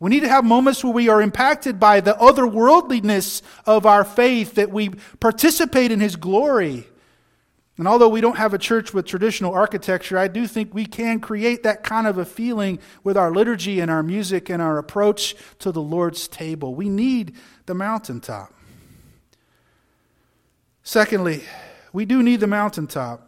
We 0.00 0.10
need 0.10 0.20
to 0.20 0.28
have 0.28 0.44
moments 0.44 0.84
where 0.84 0.92
we 0.92 1.08
are 1.08 1.20
impacted 1.20 1.80
by 1.80 2.00
the 2.00 2.14
otherworldliness 2.14 3.42
of 3.66 3.84
our 3.84 4.04
faith, 4.04 4.54
that 4.54 4.70
we 4.70 4.90
participate 5.18 5.90
in 5.90 5.98
His 5.98 6.14
glory. 6.14 6.86
And 7.78 7.86
although 7.86 8.08
we 8.08 8.20
don't 8.20 8.36
have 8.36 8.54
a 8.54 8.58
church 8.58 8.92
with 8.92 9.06
traditional 9.06 9.54
architecture, 9.54 10.18
I 10.18 10.28
do 10.28 10.46
think 10.46 10.74
we 10.74 10.86
can 10.86 11.20
create 11.20 11.62
that 11.64 11.84
kind 11.84 12.06
of 12.06 12.18
a 12.18 12.24
feeling 12.24 12.80
with 13.04 13.16
our 13.16 13.30
liturgy 13.30 13.78
and 13.80 13.90
our 13.90 14.02
music 14.02 14.48
and 14.48 14.60
our 14.60 14.78
approach 14.78 15.36
to 15.60 15.70
the 15.70 15.82
Lord's 15.82 16.26
table. 16.26 16.74
We 16.74 16.88
need 16.88 17.36
the 17.66 17.74
mountaintop. 17.74 18.52
Secondly, 20.88 21.42
we 21.92 22.06
do 22.06 22.22
need 22.22 22.40
the 22.40 22.46
mountaintop, 22.46 23.20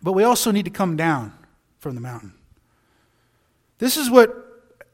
but 0.00 0.14
we 0.14 0.24
also 0.24 0.50
need 0.50 0.64
to 0.64 0.70
come 0.70 0.96
down 0.96 1.34
from 1.78 1.94
the 1.94 2.00
mountain. 2.00 2.32
This 3.76 3.98
is 3.98 4.08
what, 4.08 4.34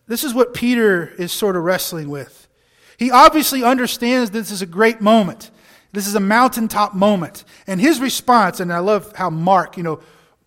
this 0.09 0.24
is 0.24 0.35
what 0.35 0.53
Peter 0.53 1.12
is 1.16 1.31
sort 1.31 1.55
of 1.55 1.62
wrestling 1.62 2.11
with. 2.11 2.48
He 2.96 3.12
obviously 3.12 3.62
understands 3.62 4.33
this 4.33 4.51
is 4.51 4.62
a 4.62 4.66
great 4.66 5.01
moment. 5.01 5.53
This 5.92 6.09
is 6.09 6.16
a 6.16 6.20
mountaintop 6.20 6.96
moment. 6.96 7.44
And 7.68 7.81
his 7.81 8.01
response, 8.01 8.59
and 8.59 8.72
I 8.72 8.81
love 8.81 9.14
how 9.14 9.31
Mark, 9.31 9.77
you 9.77 9.85
know, 9.85 10.01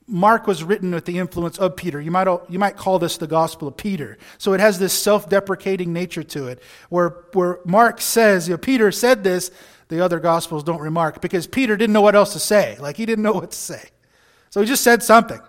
Mark 0.08 0.46
was 0.46 0.62
written 0.62 0.92
with 0.92 1.06
the 1.06 1.20
influence 1.20 1.58
of 1.58 1.78
Peter. 1.78 2.02
You 2.02 2.12
might, 2.12 2.28
you 2.50 2.60
might 2.60 2.76
call 2.76 3.00
this 3.00 3.16
the 3.16 3.28
Gospel 3.28 3.70
of 3.70 3.78
Peter. 3.78 4.18
So 4.38 4.52
it 4.52 4.60
has 4.60 4.78
this 4.78 4.92
self 4.92 5.30
deprecating 5.30 5.94
nature 5.94 6.24
to 6.24 6.48
it, 6.48 6.62
where, 6.90 7.24
where 7.32 7.60
Mark 7.64 8.02
says, 8.02 8.50
you 8.50 8.56
know, 8.56 8.58
Peter 8.58 8.92
said 8.92 9.24
this, 9.24 9.52
the 9.92 10.00
other 10.00 10.22
Gospels 10.22 10.64
don't 10.64 10.80
remark 10.80 11.20
because 11.20 11.46
Peter 11.48 11.76
didn't 11.76 11.92
know 11.92 12.02
what 12.02 12.16
else 12.16 12.32
to 12.32 12.40
say. 12.40 12.78
Like 12.80 12.96
he 12.96 13.06
didn't 13.06 13.24
know 13.24 13.34
what 13.34 13.52
to 13.52 13.58
say. 13.58 13.90
So 14.50 14.62
he 14.62 14.66
just 14.66 14.86
said 14.86 15.04
something. 15.04 15.40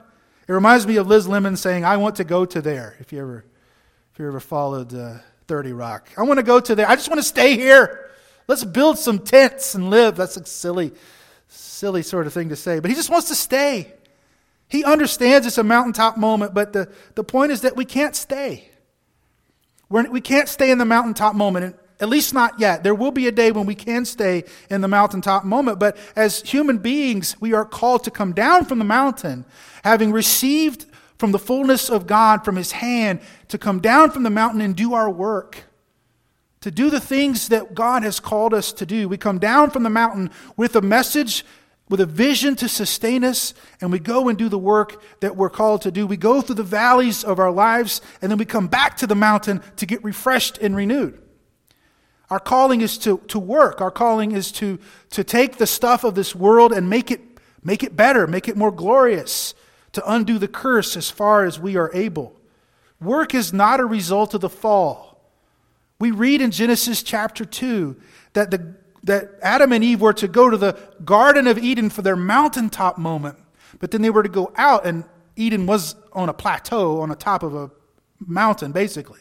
It 0.48 0.52
reminds 0.52 0.84
me 0.84 0.96
of 0.96 1.06
Liz 1.06 1.28
Lemon 1.28 1.56
saying, 1.56 1.84
I 1.84 1.96
want 1.96 2.16
to 2.16 2.24
go 2.24 2.44
to 2.44 2.60
there, 2.60 2.96
if 2.98 3.12
you 3.12 3.20
ever, 3.20 3.44
if 4.12 4.18
you 4.18 4.26
ever 4.26 4.40
followed 4.40 4.92
uh, 4.92 5.18
30 5.46 5.72
Rock. 5.72 6.08
I 6.18 6.24
want 6.24 6.38
to 6.38 6.42
go 6.42 6.58
to 6.58 6.74
there. 6.74 6.88
I 6.88 6.96
just 6.96 7.08
want 7.08 7.20
to 7.20 7.26
stay 7.26 7.56
here. 7.56 8.10
Let's 8.48 8.64
build 8.64 8.98
some 8.98 9.20
tents 9.20 9.76
and 9.76 9.90
live. 9.90 10.16
That's 10.16 10.36
a 10.36 10.44
silly, 10.44 10.90
silly 11.46 12.02
sort 12.02 12.26
of 12.26 12.32
thing 12.32 12.48
to 12.48 12.56
say. 12.56 12.80
But 12.80 12.90
he 12.90 12.96
just 12.96 13.10
wants 13.10 13.28
to 13.28 13.36
stay. 13.36 13.92
He 14.66 14.82
understands 14.82 15.46
it's 15.46 15.56
a 15.56 15.62
mountaintop 15.62 16.16
moment, 16.16 16.52
but 16.52 16.72
the, 16.72 16.90
the 17.14 17.22
point 17.22 17.52
is 17.52 17.60
that 17.60 17.76
we 17.76 17.84
can't 17.84 18.16
stay. 18.16 18.70
We're, 19.88 20.10
we 20.10 20.20
can't 20.20 20.48
stay 20.48 20.72
in 20.72 20.78
the 20.78 20.84
mountaintop 20.84 21.36
moment. 21.36 21.64
And 21.64 21.74
at 22.02 22.08
least 22.08 22.34
not 22.34 22.58
yet. 22.58 22.82
There 22.82 22.96
will 22.96 23.12
be 23.12 23.28
a 23.28 23.32
day 23.32 23.52
when 23.52 23.64
we 23.64 23.76
can 23.76 24.04
stay 24.04 24.42
in 24.68 24.80
the 24.80 24.88
mountaintop 24.88 25.44
moment, 25.44 25.78
but 25.78 25.96
as 26.16 26.40
human 26.42 26.78
beings, 26.78 27.40
we 27.40 27.54
are 27.54 27.64
called 27.64 28.02
to 28.04 28.10
come 28.10 28.32
down 28.32 28.64
from 28.64 28.80
the 28.80 28.84
mountain, 28.84 29.44
having 29.84 30.10
received 30.10 30.84
from 31.16 31.30
the 31.30 31.38
fullness 31.38 31.88
of 31.88 32.08
God 32.08 32.44
from 32.44 32.56
His 32.56 32.72
hand, 32.72 33.20
to 33.48 33.56
come 33.56 33.78
down 33.78 34.10
from 34.10 34.24
the 34.24 34.30
mountain 34.30 34.60
and 34.60 34.74
do 34.74 34.94
our 34.94 35.08
work, 35.08 35.62
to 36.60 36.72
do 36.72 36.90
the 36.90 36.98
things 36.98 37.48
that 37.48 37.72
God 37.72 38.02
has 38.02 38.18
called 38.18 38.52
us 38.52 38.72
to 38.72 38.84
do. 38.84 39.08
We 39.08 39.16
come 39.16 39.38
down 39.38 39.70
from 39.70 39.84
the 39.84 39.90
mountain 39.90 40.32
with 40.56 40.74
a 40.74 40.82
message 40.82 41.44
with 41.88 42.00
a 42.00 42.06
vision 42.06 42.56
to 42.56 42.68
sustain 42.68 43.22
us, 43.22 43.54
and 43.80 43.92
we 43.92 43.98
go 43.98 44.28
and 44.28 44.38
do 44.38 44.48
the 44.48 44.58
work 44.58 45.00
that 45.20 45.36
we're 45.36 45.50
called 45.50 45.82
to 45.82 45.92
do. 45.92 46.06
We 46.06 46.16
go 46.16 46.40
through 46.40 46.54
the 46.54 46.62
valleys 46.62 47.22
of 47.22 47.38
our 47.38 47.52
lives, 47.52 48.00
and 48.20 48.30
then 48.30 48.38
we 48.38 48.44
come 48.44 48.66
back 48.66 48.96
to 48.96 49.06
the 49.06 49.14
mountain 49.14 49.60
to 49.76 49.86
get 49.86 50.02
refreshed 50.02 50.58
and 50.58 50.74
renewed. 50.74 51.21
Our 52.32 52.40
calling 52.40 52.80
is 52.80 52.96
to, 53.00 53.18
to 53.28 53.38
work. 53.38 53.82
Our 53.82 53.90
calling 53.90 54.32
is 54.32 54.50
to, 54.52 54.78
to 55.10 55.22
take 55.22 55.58
the 55.58 55.66
stuff 55.66 56.02
of 56.02 56.14
this 56.14 56.34
world 56.34 56.72
and 56.72 56.88
make 56.88 57.10
it, 57.10 57.20
make 57.62 57.82
it 57.82 57.94
better, 57.94 58.26
make 58.26 58.48
it 58.48 58.56
more 58.56 58.70
glorious, 58.70 59.52
to 59.92 60.10
undo 60.10 60.38
the 60.38 60.48
curse 60.48 60.96
as 60.96 61.10
far 61.10 61.44
as 61.44 61.60
we 61.60 61.76
are 61.76 61.90
able. 61.92 62.34
Work 63.02 63.34
is 63.34 63.52
not 63.52 63.80
a 63.80 63.84
result 63.84 64.32
of 64.32 64.40
the 64.40 64.48
fall. 64.48 65.20
We 65.98 66.10
read 66.10 66.40
in 66.40 66.52
Genesis 66.52 67.02
chapter 67.02 67.44
2 67.44 67.96
that, 68.32 68.50
the, 68.50 68.76
that 69.02 69.32
Adam 69.42 69.70
and 69.70 69.84
Eve 69.84 70.00
were 70.00 70.14
to 70.14 70.26
go 70.26 70.48
to 70.48 70.56
the 70.56 70.78
Garden 71.04 71.46
of 71.46 71.58
Eden 71.58 71.90
for 71.90 72.00
their 72.00 72.16
mountaintop 72.16 72.96
moment, 72.96 73.36
but 73.78 73.90
then 73.90 74.00
they 74.00 74.08
were 74.08 74.22
to 74.22 74.30
go 74.30 74.54
out, 74.56 74.86
and 74.86 75.04
Eden 75.36 75.66
was 75.66 75.96
on 76.14 76.30
a 76.30 76.34
plateau 76.34 77.02
on 77.02 77.10
the 77.10 77.14
top 77.14 77.42
of 77.42 77.54
a 77.54 77.70
mountain, 78.26 78.72
basically. 78.72 79.20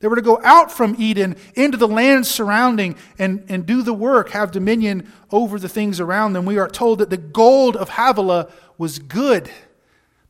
They 0.00 0.08
were 0.08 0.16
to 0.16 0.22
go 0.22 0.40
out 0.44 0.70
from 0.70 0.94
Eden 0.98 1.36
into 1.54 1.76
the 1.76 1.88
land 1.88 2.26
surrounding 2.26 2.96
and, 3.18 3.44
and 3.48 3.66
do 3.66 3.82
the 3.82 3.92
work, 3.92 4.30
have 4.30 4.52
dominion 4.52 5.10
over 5.30 5.58
the 5.58 5.68
things 5.68 5.98
around 5.98 6.32
them. 6.32 6.44
We 6.44 6.58
are 6.58 6.68
told 6.68 7.00
that 7.00 7.10
the 7.10 7.16
gold 7.16 7.76
of 7.76 7.90
Havilah 7.90 8.50
was 8.76 8.98
good. 8.98 9.50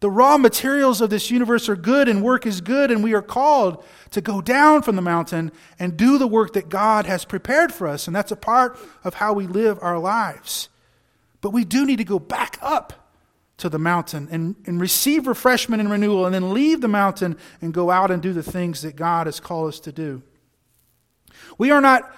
The 0.00 0.10
raw 0.10 0.38
materials 0.38 1.00
of 1.00 1.10
this 1.10 1.30
universe 1.30 1.68
are 1.68 1.76
good 1.76 2.08
and 2.08 2.22
work 2.22 2.46
is 2.46 2.60
good, 2.60 2.90
and 2.90 3.02
we 3.02 3.14
are 3.14 3.22
called 3.22 3.84
to 4.12 4.20
go 4.20 4.40
down 4.40 4.82
from 4.82 4.96
the 4.96 5.02
mountain 5.02 5.50
and 5.78 5.96
do 5.96 6.18
the 6.18 6.26
work 6.28 6.52
that 6.52 6.68
God 6.68 7.04
has 7.06 7.24
prepared 7.24 7.72
for 7.72 7.88
us. 7.88 8.06
And 8.06 8.14
that's 8.14 8.30
a 8.30 8.36
part 8.36 8.78
of 9.02 9.14
how 9.14 9.32
we 9.32 9.46
live 9.46 9.78
our 9.82 9.98
lives. 9.98 10.68
But 11.40 11.50
we 11.50 11.64
do 11.64 11.84
need 11.84 11.96
to 11.96 12.04
go 12.04 12.18
back 12.18 12.58
up 12.62 13.07
to 13.58 13.68
the 13.68 13.78
mountain 13.78 14.28
and, 14.30 14.56
and 14.66 14.80
receive 14.80 15.26
refreshment 15.26 15.80
and 15.80 15.90
renewal, 15.90 16.24
and 16.24 16.34
then 16.34 16.54
leave 16.54 16.80
the 16.80 16.88
mountain 16.88 17.36
and 17.60 17.74
go 17.74 17.90
out 17.90 18.10
and 18.10 18.22
do 18.22 18.32
the 18.32 18.42
things 18.42 18.82
that 18.82 18.96
God 18.96 19.26
has 19.26 19.40
called 19.40 19.68
us 19.68 19.80
to 19.80 19.92
do. 19.92 20.22
We 21.58 21.70
are 21.70 21.80
not 21.80 22.14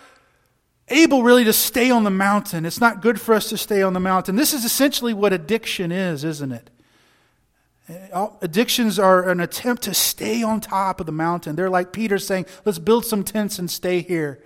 able 0.88 1.22
really 1.22 1.44
to 1.44 1.52
stay 1.52 1.90
on 1.90 2.04
the 2.04 2.10
mountain. 2.10 2.66
It's 2.66 2.80
not 2.80 3.00
good 3.00 3.20
for 3.20 3.34
us 3.34 3.48
to 3.50 3.56
stay 3.56 3.82
on 3.82 3.94
the 3.94 4.00
mountain. 4.00 4.36
This 4.36 4.52
is 4.52 4.64
essentially 4.64 5.14
what 5.14 5.32
addiction 5.32 5.92
is, 5.92 6.24
isn't 6.24 6.52
it? 6.52 6.70
Addictions 8.42 8.98
are 8.98 9.28
an 9.28 9.40
attempt 9.40 9.82
to 9.84 9.94
stay 9.94 10.42
on 10.42 10.60
top 10.60 11.00
of 11.00 11.06
the 11.06 11.12
mountain. 11.12 11.56
They're 11.56 11.70
like 11.70 11.92
Peter 11.92 12.18
saying, 12.18 12.46
let's 12.64 12.78
build 12.78 13.04
some 13.04 13.24
tents 13.24 13.58
and 13.58 13.70
stay 13.70 14.00
here. 14.00 14.42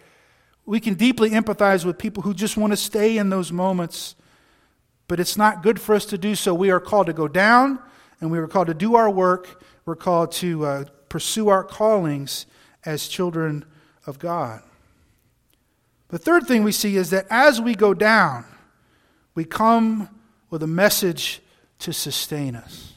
We 0.64 0.80
can 0.80 0.94
deeply 0.94 1.30
empathize 1.30 1.84
with 1.84 1.98
people 1.98 2.22
who 2.22 2.32
just 2.32 2.56
want 2.56 2.72
to 2.72 2.76
stay 2.76 3.18
in 3.18 3.30
those 3.30 3.52
moments 3.52 4.14
but 5.08 5.20
it's 5.20 5.36
not 5.36 5.62
good 5.62 5.80
for 5.80 5.94
us 5.94 6.06
to 6.06 6.18
do 6.18 6.34
so. 6.34 6.54
We 6.54 6.70
are 6.70 6.80
called 6.80 7.06
to 7.06 7.12
go 7.12 7.28
down 7.28 7.78
and 8.20 8.30
we 8.30 8.38
are 8.38 8.46
called 8.46 8.68
to 8.68 8.74
do 8.74 8.94
our 8.94 9.10
work. 9.10 9.62
We're 9.84 9.96
called 9.96 10.32
to 10.32 10.64
uh, 10.64 10.84
pursue 11.08 11.48
our 11.48 11.64
callings 11.64 12.46
as 12.84 13.08
children 13.08 13.64
of 14.06 14.18
God. 14.18 14.62
The 16.08 16.18
third 16.18 16.46
thing 16.46 16.64
we 16.64 16.72
see 16.72 16.96
is 16.96 17.10
that 17.10 17.26
as 17.30 17.60
we 17.60 17.74
go 17.74 17.92
down, 17.92 18.44
we 19.34 19.44
come 19.44 20.08
with 20.50 20.62
a 20.62 20.68
message 20.68 21.40
to 21.80 21.92
sustain 21.92 22.54
us. 22.54 22.92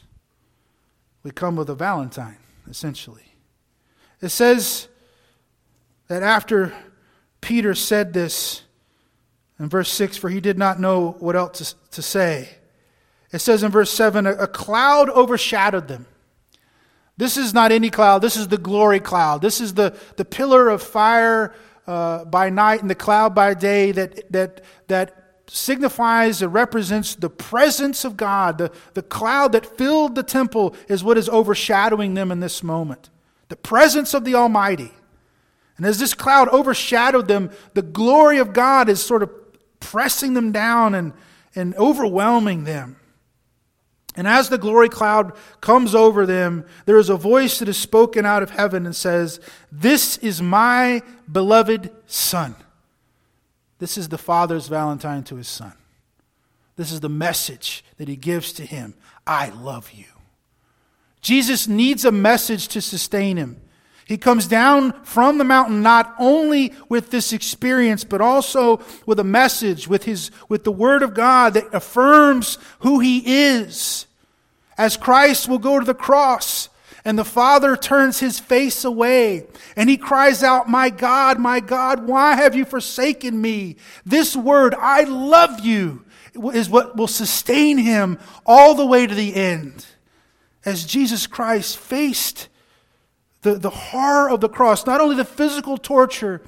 We 1.22 1.30
come 1.30 1.56
with 1.56 1.68
a 1.68 1.74
Valentine, 1.74 2.38
essentially. 2.70 3.34
It 4.20 4.28
says 4.28 4.88
that 6.06 6.22
after 6.22 6.72
Peter 7.40 7.74
said 7.74 8.12
this, 8.12 8.62
in 9.58 9.68
verse 9.68 9.90
6, 9.90 10.16
for 10.16 10.28
he 10.28 10.40
did 10.40 10.58
not 10.58 10.78
know 10.78 11.16
what 11.18 11.36
else 11.36 11.58
to, 11.58 11.90
to 11.92 12.02
say. 12.02 12.48
It 13.32 13.40
says 13.40 13.62
in 13.62 13.70
verse 13.70 13.90
7, 13.90 14.26
a, 14.26 14.32
a 14.32 14.46
cloud 14.46 15.10
overshadowed 15.10 15.88
them. 15.88 16.06
This 17.16 17.36
is 17.36 17.52
not 17.52 17.72
any 17.72 17.90
cloud, 17.90 18.20
this 18.20 18.36
is 18.36 18.48
the 18.48 18.58
glory 18.58 19.00
cloud. 19.00 19.42
This 19.42 19.60
is 19.60 19.74
the, 19.74 19.96
the 20.16 20.24
pillar 20.24 20.68
of 20.68 20.82
fire 20.82 21.52
uh, 21.86 22.24
by 22.24 22.48
night 22.48 22.80
and 22.80 22.88
the 22.88 22.94
cloud 22.94 23.34
by 23.34 23.54
day 23.54 23.90
that, 23.92 24.30
that, 24.30 24.62
that 24.86 25.42
signifies 25.48 26.42
and 26.42 26.52
represents 26.54 27.16
the 27.16 27.30
presence 27.30 28.04
of 28.04 28.16
God. 28.16 28.58
The, 28.58 28.70
the 28.94 29.02
cloud 29.02 29.52
that 29.52 29.78
filled 29.78 30.14
the 30.14 30.22
temple 30.22 30.76
is 30.88 31.02
what 31.02 31.18
is 31.18 31.28
overshadowing 31.28 32.14
them 32.14 32.30
in 32.30 32.38
this 32.38 32.62
moment. 32.62 33.10
The 33.48 33.56
presence 33.56 34.14
of 34.14 34.24
the 34.24 34.34
Almighty. 34.34 34.92
And 35.76 35.86
as 35.86 35.98
this 35.98 36.14
cloud 36.14 36.48
overshadowed 36.48 37.28
them, 37.28 37.50
the 37.74 37.82
glory 37.82 38.38
of 38.38 38.52
God 38.52 38.88
is 38.88 39.02
sort 39.02 39.22
of 39.22 39.30
pressing 39.80 40.34
them 40.34 40.52
down 40.52 40.94
and, 40.94 41.12
and 41.54 41.74
overwhelming 41.76 42.64
them. 42.64 42.96
And 44.16 44.26
as 44.26 44.48
the 44.48 44.58
glory 44.58 44.88
cloud 44.88 45.32
comes 45.60 45.94
over 45.94 46.26
them, 46.26 46.64
there 46.86 46.98
is 46.98 47.08
a 47.08 47.16
voice 47.16 47.60
that 47.60 47.68
is 47.68 47.76
spoken 47.76 48.26
out 48.26 48.42
of 48.42 48.50
heaven 48.50 48.84
and 48.84 48.96
says, 48.96 49.38
This 49.70 50.18
is 50.18 50.42
my 50.42 51.02
beloved 51.30 51.90
Son. 52.06 52.56
This 53.78 53.96
is 53.96 54.08
the 54.08 54.18
Father's 54.18 54.66
Valentine 54.66 55.22
to 55.24 55.36
his 55.36 55.46
Son. 55.46 55.72
This 56.74 56.90
is 56.90 57.00
the 57.00 57.08
message 57.08 57.84
that 57.96 58.08
he 58.08 58.16
gives 58.16 58.52
to 58.54 58.66
him 58.66 58.94
I 59.26 59.50
love 59.50 59.92
you. 59.92 60.06
Jesus 61.20 61.68
needs 61.68 62.04
a 62.04 62.12
message 62.12 62.68
to 62.68 62.80
sustain 62.80 63.36
him. 63.36 63.60
He 64.08 64.16
comes 64.16 64.46
down 64.46 64.94
from 65.04 65.36
the 65.36 65.44
mountain 65.44 65.82
not 65.82 66.14
only 66.18 66.72
with 66.88 67.10
this 67.10 67.34
experience, 67.34 68.04
but 68.04 68.22
also 68.22 68.80
with 69.04 69.20
a 69.20 69.24
message, 69.24 69.86
with, 69.86 70.04
his, 70.04 70.30
with 70.48 70.64
the 70.64 70.72
Word 70.72 71.02
of 71.02 71.12
God 71.12 71.52
that 71.52 71.74
affirms 71.74 72.56
who 72.78 73.00
He 73.00 73.18
is. 73.50 74.06
As 74.78 74.96
Christ 74.96 75.46
will 75.46 75.58
go 75.58 75.78
to 75.78 75.84
the 75.84 75.92
cross, 75.92 76.70
and 77.04 77.18
the 77.18 77.24
Father 77.24 77.76
turns 77.76 78.18
His 78.18 78.38
face 78.38 78.82
away, 78.82 79.46
and 79.76 79.90
He 79.90 79.98
cries 79.98 80.42
out, 80.42 80.70
My 80.70 80.88
God, 80.88 81.38
my 81.38 81.60
God, 81.60 82.06
why 82.06 82.34
have 82.34 82.54
you 82.54 82.64
forsaken 82.64 83.38
me? 83.38 83.76
This 84.06 84.34
word, 84.34 84.74
I 84.74 85.02
love 85.04 85.60
you, 85.60 86.06
is 86.54 86.70
what 86.70 86.96
will 86.96 87.08
sustain 87.08 87.76
Him 87.76 88.18
all 88.46 88.74
the 88.74 88.86
way 88.86 89.06
to 89.06 89.14
the 89.14 89.34
end. 89.34 89.84
As 90.64 90.86
Jesus 90.86 91.26
Christ 91.26 91.76
faced 91.76 92.48
the, 93.42 93.54
the 93.54 93.70
horror 93.70 94.30
of 94.30 94.40
the 94.40 94.48
cross, 94.48 94.86
not 94.86 95.00
only 95.00 95.16
the 95.16 95.24
physical 95.24 95.76
torture, 95.76 96.42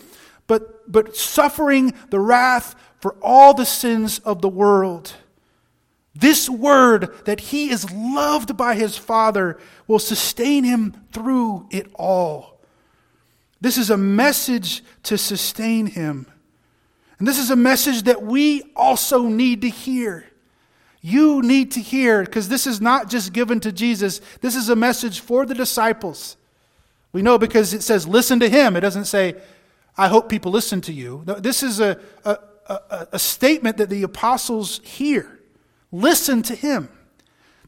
but, 0.47 0.91
but 0.91 1.17
suffering 1.17 1.95
the 2.11 2.21
wrath 2.21 2.75
for 3.01 3.17
all 3.23 3.55
the 3.55 3.65
sins 3.65 4.19
of 4.21 4.43
the 4.43 4.49
world. 4.49 5.15
This 6.15 6.51
word 6.51 7.25
that 7.25 7.41
he 7.41 7.71
is 7.71 7.91
loved 7.93 8.57
by 8.57 8.75
his 8.75 8.97
Father 8.97 9.59
will 9.87 10.01
sustain 10.01 10.65
him 10.65 11.07
through 11.13 11.69
it 11.71 11.91
all. 11.95 12.61
This 13.61 13.79
is 13.79 13.91
a 13.91 13.97
message 13.97 14.83
to 15.05 15.17
sustain 15.17 15.87
him. 15.87 16.27
And 17.19 17.29
this 17.29 17.39
is 17.39 17.51
a 17.51 17.57
message 17.57 18.03
that 18.03 18.23
we 18.23 18.63
also 18.75 19.29
need 19.29 19.61
to 19.63 19.69
hear. 19.69 20.27
You 21.03 21.43
need 21.43 21.73
to 21.73 21.81
hear, 21.81 22.25
because 22.25 22.49
this 22.49 22.67
is 22.67 22.81
not 22.81 23.09
just 23.09 23.33
given 23.33 23.61
to 23.61 23.73
Jesus, 23.73 24.21
this 24.41 24.57
is 24.57 24.69
a 24.69 24.77
message 24.77 25.21
for 25.21 25.47
the 25.47 25.55
disciples. 25.55 26.37
We 27.13 27.23
know 27.23 27.39
because 27.39 27.75
it 27.75 27.83
says, 27.83 28.07
listen 28.07 28.41
to 28.41 28.49
him. 28.49 28.77
It 28.77 28.81
doesn't 28.81 29.07
say, 29.07 29.37
I 29.97 30.09
hope 30.09 30.29
people 30.29 30.53
listen 30.53 30.81
to 30.83 30.93
you. 30.93 31.25
This 31.39 31.63
is 31.63 31.81
a, 31.81 31.99
a, 32.25 32.39
a, 32.67 33.09
a 33.13 33.19
statement 33.19 33.79
that 33.79 33.91
the 33.91 34.03
apostles 34.03 34.81
hear. 34.85 35.41
Listen 35.91 36.43
to 36.43 36.55
him. 36.55 36.89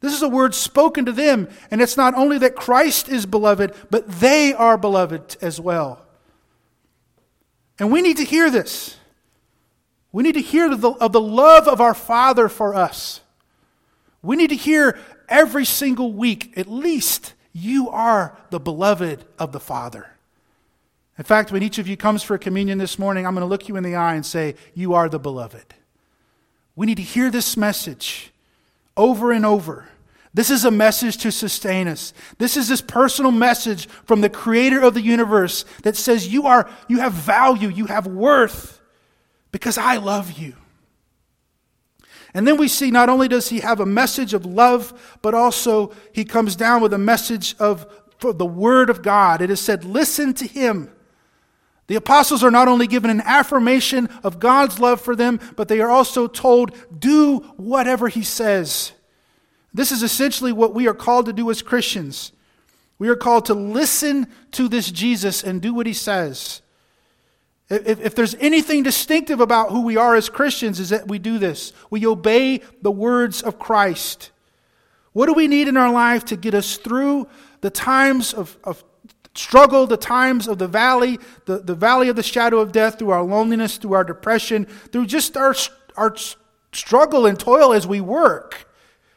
This 0.00 0.14
is 0.14 0.22
a 0.22 0.28
word 0.28 0.54
spoken 0.54 1.04
to 1.04 1.12
them, 1.12 1.48
and 1.70 1.80
it's 1.80 1.96
not 1.96 2.14
only 2.14 2.38
that 2.38 2.56
Christ 2.56 3.08
is 3.08 3.24
beloved, 3.24 3.72
but 3.90 4.08
they 4.08 4.52
are 4.52 4.76
beloved 4.76 5.36
as 5.40 5.60
well. 5.60 6.04
And 7.78 7.92
we 7.92 8.02
need 8.02 8.16
to 8.16 8.24
hear 8.24 8.50
this. 8.50 8.96
We 10.10 10.22
need 10.22 10.34
to 10.34 10.42
hear 10.42 10.74
the, 10.74 10.90
of 10.90 11.12
the 11.12 11.20
love 11.20 11.66
of 11.66 11.80
our 11.80 11.94
Father 11.94 12.48
for 12.48 12.74
us. 12.74 13.20
We 14.22 14.36
need 14.36 14.50
to 14.50 14.56
hear 14.56 14.98
every 15.28 15.64
single 15.64 16.12
week, 16.12 16.52
at 16.56 16.68
least, 16.68 17.34
you 17.52 17.90
are 17.90 18.36
the 18.50 18.60
beloved 18.60 19.24
of 19.38 19.52
the 19.52 19.60
Father. 19.60 20.08
In 21.18 21.24
fact, 21.24 21.52
when 21.52 21.62
each 21.62 21.78
of 21.78 21.86
you 21.86 21.96
comes 21.96 22.22
for 22.22 22.38
communion 22.38 22.78
this 22.78 22.98
morning, 22.98 23.26
I'm 23.26 23.34
going 23.34 23.42
to 23.42 23.48
look 23.48 23.68
you 23.68 23.76
in 23.76 23.84
the 23.84 23.94
eye 23.94 24.14
and 24.14 24.24
say, 24.24 24.54
You 24.74 24.94
are 24.94 25.08
the 25.08 25.18
beloved. 25.18 25.74
We 26.74 26.86
need 26.86 26.96
to 26.96 27.02
hear 27.02 27.30
this 27.30 27.56
message 27.56 28.32
over 28.96 29.32
and 29.32 29.44
over. 29.44 29.88
This 30.34 30.50
is 30.50 30.64
a 30.64 30.70
message 30.70 31.18
to 31.18 31.30
sustain 31.30 31.86
us. 31.88 32.14
This 32.38 32.56
is 32.56 32.68
this 32.68 32.80
personal 32.80 33.30
message 33.30 33.86
from 33.86 34.22
the 34.22 34.30
creator 34.30 34.80
of 34.80 34.94
the 34.94 35.02
universe 35.02 35.66
that 35.82 35.96
says 35.96 36.32
you 36.32 36.46
are 36.46 36.70
you 36.88 37.00
have 37.00 37.12
value, 37.12 37.68
you 37.68 37.86
have 37.86 38.06
worth 38.06 38.80
because 39.50 39.76
I 39.76 39.98
love 39.98 40.32
you. 40.38 40.54
And 42.34 42.46
then 42.46 42.56
we 42.56 42.68
see 42.68 42.90
not 42.90 43.08
only 43.08 43.28
does 43.28 43.50
he 43.50 43.60
have 43.60 43.80
a 43.80 43.86
message 43.86 44.32
of 44.32 44.46
love, 44.46 45.18
but 45.20 45.34
also 45.34 45.92
he 46.12 46.24
comes 46.24 46.56
down 46.56 46.80
with 46.80 46.92
a 46.94 46.98
message 46.98 47.54
of 47.58 47.86
the 48.20 48.46
word 48.46 48.88
of 48.88 49.02
God. 49.02 49.42
It 49.42 49.50
is 49.50 49.60
said, 49.60 49.84
listen 49.84 50.32
to 50.34 50.46
him. 50.46 50.90
The 51.88 51.96
apostles 51.96 52.42
are 52.42 52.50
not 52.50 52.68
only 52.68 52.86
given 52.86 53.10
an 53.10 53.20
affirmation 53.22 54.08
of 54.22 54.38
God's 54.38 54.78
love 54.78 55.00
for 55.00 55.14
them, 55.14 55.40
but 55.56 55.68
they 55.68 55.80
are 55.80 55.90
also 55.90 56.26
told, 56.26 56.74
do 56.96 57.40
whatever 57.56 58.08
he 58.08 58.22
says. 58.22 58.92
This 59.74 59.92
is 59.92 60.02
essentially 60.02 60.52
what 60.52 60.74
we 60.74 60.86
are 60.86 60.94
called 60.94 61.26
to 61.26 61.32
do 61.32 61.50
as 61.50 61.60
Christians. 61.60 62.32
We 62.98 63.08
are 63.08 63.16
called 63.16 63.46
to 63.46 63.54
listen 63.54 64.28
to 64.52 64.68
this 64.68 64.90
Jesus 64.90 65.42
and 65.42 65.60
do 65.60 65.74
what 65.74 65.86
he 65.86 65.92
says. 65.92 66.62
If, 67.72 68.00
if, 68.00 68.14
there's 68.14 68.34
anything 68.34 68.82
distinctive 68.82 69.40
about 69.40 69.70
who 69.70 69.80
we 69.80 69.96
are 69.96 70.14
as 70.14 70.28
Christians, 70.28 70.78
is 70.78 70.90
that 70.90 71.08
we 71.08 71.18
do 71.18 71.38
this. 71.38 71.72
We 71.88 72.06
obey 72.06 72.60
the 72.82 72.90
words 72.90 73.40
of 73.40 73.58
Christ. 73.58 74.30
What 75.14 75.26
do 75.26 75.32
we 75.32 75.48
need 75.48 75.68
in 75.68 75.78
our 75.78 75.90
life 75.90 76.26
to 76.26 76.36
get 76.36 76.52
us 76.52 76.76
through 76.76 77.28
the 77.62 77.70
times 77.70 78.34
of, 78.34 78.58
of 78.62 78.84
struggle, 79.34 79.86
the 79.86 79.96
times 79.96 80.48
of 80.48 80.58
the 80.58 80.68
valley, 80.68 81.18
the, 81.46 81.60
the 81.60 81.74
valley 81.74 82.10
of 82.10 82.16
the 82.16 82.22
shadow 82.22 82.58
of 82.60 82.72
death, 82.72 82.98
through 82.98 83.10
our 83.10 83.22
loneliness, 83.22 83.78
through 83.78 83.94
our 83.94 84.04
depression, 84.04 84.66
through 84.66 85.06
just 85.06 85.38
our, 85.38 85.54
our 85.96 86.14
struggle 86.72 87.24
and 87.24 87.40
toil 87.40 87.72
as 87.72 87.86
we 87.86 88.02
work? 88.02 88.68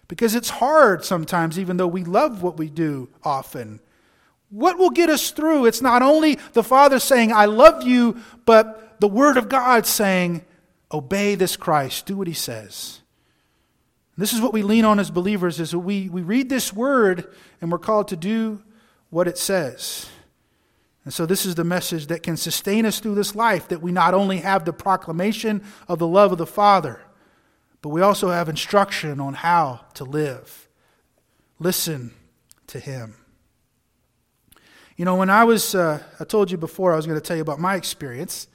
Because 0.07 0.33
it's 0.33 0.49
hard 0.49 1.03
sometimes, 1.03 1.59
even 1.59 1.75
though 1.75 1.87
we 1.87 2.05
love 2.05 2.41
what 2.41 2.55
we 2.55 2.69
do 2.69 3.09
often. 3.21 3.81
What 4.49 4.77
will 4.77 4.89
get 4.89 5.09
us 5.09 5.31
through? 5.31 5.65
It's 5.65 5.81
not 5.81 6.01
only 6.01 6.39
the 6.53 6.63
Father 6.63 6.99
saying, 6.99 7.33
I 7.33 7.45
love 7.45 7.83
you, 7.83 8.17
but 8.45 8.99
the 8.99 9.07
Word 9.07 9.37
of 9.37 9.49
God 9.49 9.85
saying, 9.85 10.45
obey 10.91 11.35
this 11.35 11.57
Christ, 11.57 12.05
do 12.05 12.17
what 12.17 12.27
He 12.27 12.33
says. 12.33 13.01
This 14.17 14.33
is 14.33 14.39
what 14.39 14.53
we 14.53 14.63
lean 14.63 14.85
on 14.85 14.99
as 14.99 15.11
believers 15.11 15.59
is 15.59 15.75
we, 15.75 16.07
we 16.07 16.21
read 16.21 16.49
this 16.49 16.71
word 16.71 17.33
and 17.59 17.71
we're 17.71 17.77
called 17.77 18.07
to 18.09 18.15
do 18.15 18.63
what 19.09 19.27
it 19.27 19.37
says. 19.37 20.07
And 21.03 21.13
so 21.13 21.25
this 21.25 21.45
is 21.45 21.55
the 21.55 21.63
message 21.63 22.07
that 22.07 22.23
can 22.23 22.37
sustain 22.37 22.85
us 22.85 22.99
through 22.99 23.15
this 23.15 23.35
life 23.35 23.67
that 23.67 23.81
we 23.81 23.91
not 23.91 24.13
only 24.13 24.37
have 24.37 24.65
the 24.65 24.73
proclamation 24.73 25.63
of 25.87 25.99
the 25.99 26.07
love 26.07 26.31
of 26.31 26.37
the 26.37 26.47
Father, 26.47 27.01
but 27.81 27.89
we 27.89 28.01
also 28.01 28.29
have 28.29 28.49
instruction 28.49 29.19
on 29.19 29.35
how 29.35 29.81
to 29.95 30.03
live. 30.03 30.67
Listen 31.59 32.13
to 32.67 32.79
him. 32.79 33.15
You 34.97 35.03
know, 35.03 35.15
when 35.15 35.29
I 35.29 35.43
was, 35.43 35.75
uh, 35.75 36.01
I 36.21 36.23
told 36.23 36.49
you 36.49 36.57
before 36.57 36.93
I 36.93 36.95
was 36.95 37.05
going 37.05 37.19
to 37.19 37.25
tell 37.25 37.35
you 37.35 37.41
about 37.41 37.59
my 37.59 37.75
experience 37.75 38.47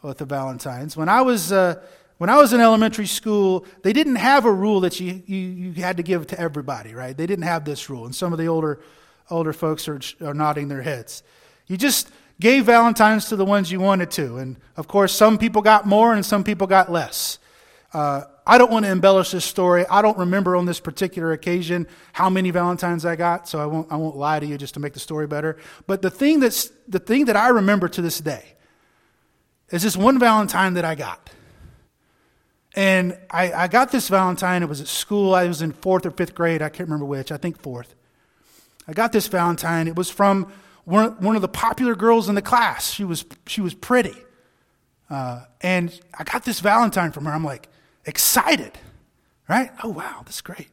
with 0.00 0.16
the 0.16 0.24
Valentines. 0.24 0.96
When 0.96 1.10
I 1.10 1.20
was, 1.20 1.52
uh, 1.52 1.74
when 2.16 2.30
I 2.30 2.38
was 2.38 2.54
in 2.54 2.60
elementary 2.60 3.06
school, 3.06 3.66
they 3.82 3.92
didn't 3.92 4.16
have 4.16 4.46
a 4.46 4.52
rule 4.52 4.80
that 4.80 4.98
you, 4.98 5.22
you, 5.26 5.36
you 5.36 5.72
had 5.82 5.98
to 5.98 6.02
give 6.02 6.26
to 6.28 6.40
everybody, 6.40 6.94
right? 6.94 7.14
They 7.14 7.26
didn't 7.26 7.44
have 7.44 7.66
this 7.66 7.90
rule. 7.90 8.06
And 8.06 8.14
some 8.14 8.32
of 8.32 8.38
the 8.38 8.48
older, 8.48 8.80
older 9.28 9.52
folks 9.52 9.86
are, 9.86 10.00
are 10.22 10.32
nodding 10.32 10.68
their 10.68 10.80
heads. 10.80 11.22
You 11.66 11.76
just 11.76 12.08
gave 12.40 12.64
Valentines 12.64 13.28
to 13.28 13.36
the 13.36 13.44
ones 13.44 13.70
you 13.70 13.78
wanted 13.78 14.10
to. 14.12 14.38
And 14.38 14.56
of 14.78 14.88
course, 14.88 15.12
some 15.12 15.36
people 15.36 15.60
got 15.60 15.86
more 15.86 16.14
and 16.14 16.24
some 16.24 16.44
people 16.44 16.66
got 16.66 16.90
less. 16.90 17.38
Uh, 17.94 18.24
I 18.46 18.58
don't 18.58 18.70
want 18.70 18.84
to 18.84 18.90
embellish 18.90 19.30
this 19.30 19.44
story. 19.44 19.86
I 19.88 20.02
don't 20.02 20.18
remember 20.18 20.56
on 20.56 20.66
this 20.66 20.80
particular 20.80 21.32
occasion 21.32 21.86
how 22.12 22.28
many 22.28 22.50
Valentines 22.50 23.06
I 23.06 23.14
got, 23.16 23.48
so 23.48 23.60
I 23.60 23.66
won't, 23.66 23.90
I 23.90 23.96
won't 23.96 24.16
lie 24.16 24.40
to 24.40 24.44
you 24.44 24.58
just 24.58 24.74
to 24.74 24.80
make 24.80 24.92
the 24.92 25.00
story 25.00 25.28
better. 25.28 25.56
But 25.86 26.02
the 26.02 26.10
thing, 26.10 26.40
that's, 26.40 26.70
the 26.88 26.98
thing 26.98 27.26
that 27.26 27.36
I 27.36 27.48
remember 27.48 27.88
to 27.88 28.02
this 28.02 28.20
day 28.20 28.44
is 29.70 29.82
this 29.82 29.96
one 29.96 30.18
Valentine 30.18 30.74
that 30.74 30.84
I 30.84 30.96
got. 30.96 31.30
And 32.74 33.16
I, 33.30 33.52
I 33.52 33.68
got 33.68 33.92
this 33.92 34.08
Valentine. 34.08 34.64
It 34.64 34.68
was 34.68 34.80
at 34.80 34.88
school. 34.88 35.34
I 35.34 35.46
was 35.46 35.62
in 35.62 35.72
fourth 35.72 36.04
or 36.04 36.10
fifth 36.10 36.34
grade. 36.34 36.60
I 36.60 36.68
can't 36.68 36.88
remember 36.88 37.06
which. 37.06 37.30
I 37.30 37.36
think 37.36 37.62
fourth. 37.62 37.94
I 38.88 38.92
got 38.92 39.12
this 39.12 39.28
Valentine. 39.28 39.86
It 39.86 39.94
was 39.94 40.10
from 40.10 40.52
one, 40.84 41.12
one 41.20 41.36
of 41.36 41.42
the 41.42 41.48
popular 41.48 41.94
girls 41.94 42.28
in 42.28 42.34
the 42.34 42.42
class. 42.42 42.90
She 42.90 43.04
was, 43.04 43.24
she 43.46 43.60
was 43.60 43.72
pretty. 43.72 44.16
Uh, 45.08 45.44
and 45.60 45.98
I 46.18 46.24
got 46.24 46.44
this 46.44 46.58
Valentine 46.58 47.12
from 47.12 47.26
her. 47.26 47.32
I'm 47.32 47.44
like, 47.44 47.68
excited, 48.06 48.72
right? 49.48 49.70
Oh, 49.82 49.90
wow, 49.90 50.22
that's 50.24 50.40
great. 50.40 50.68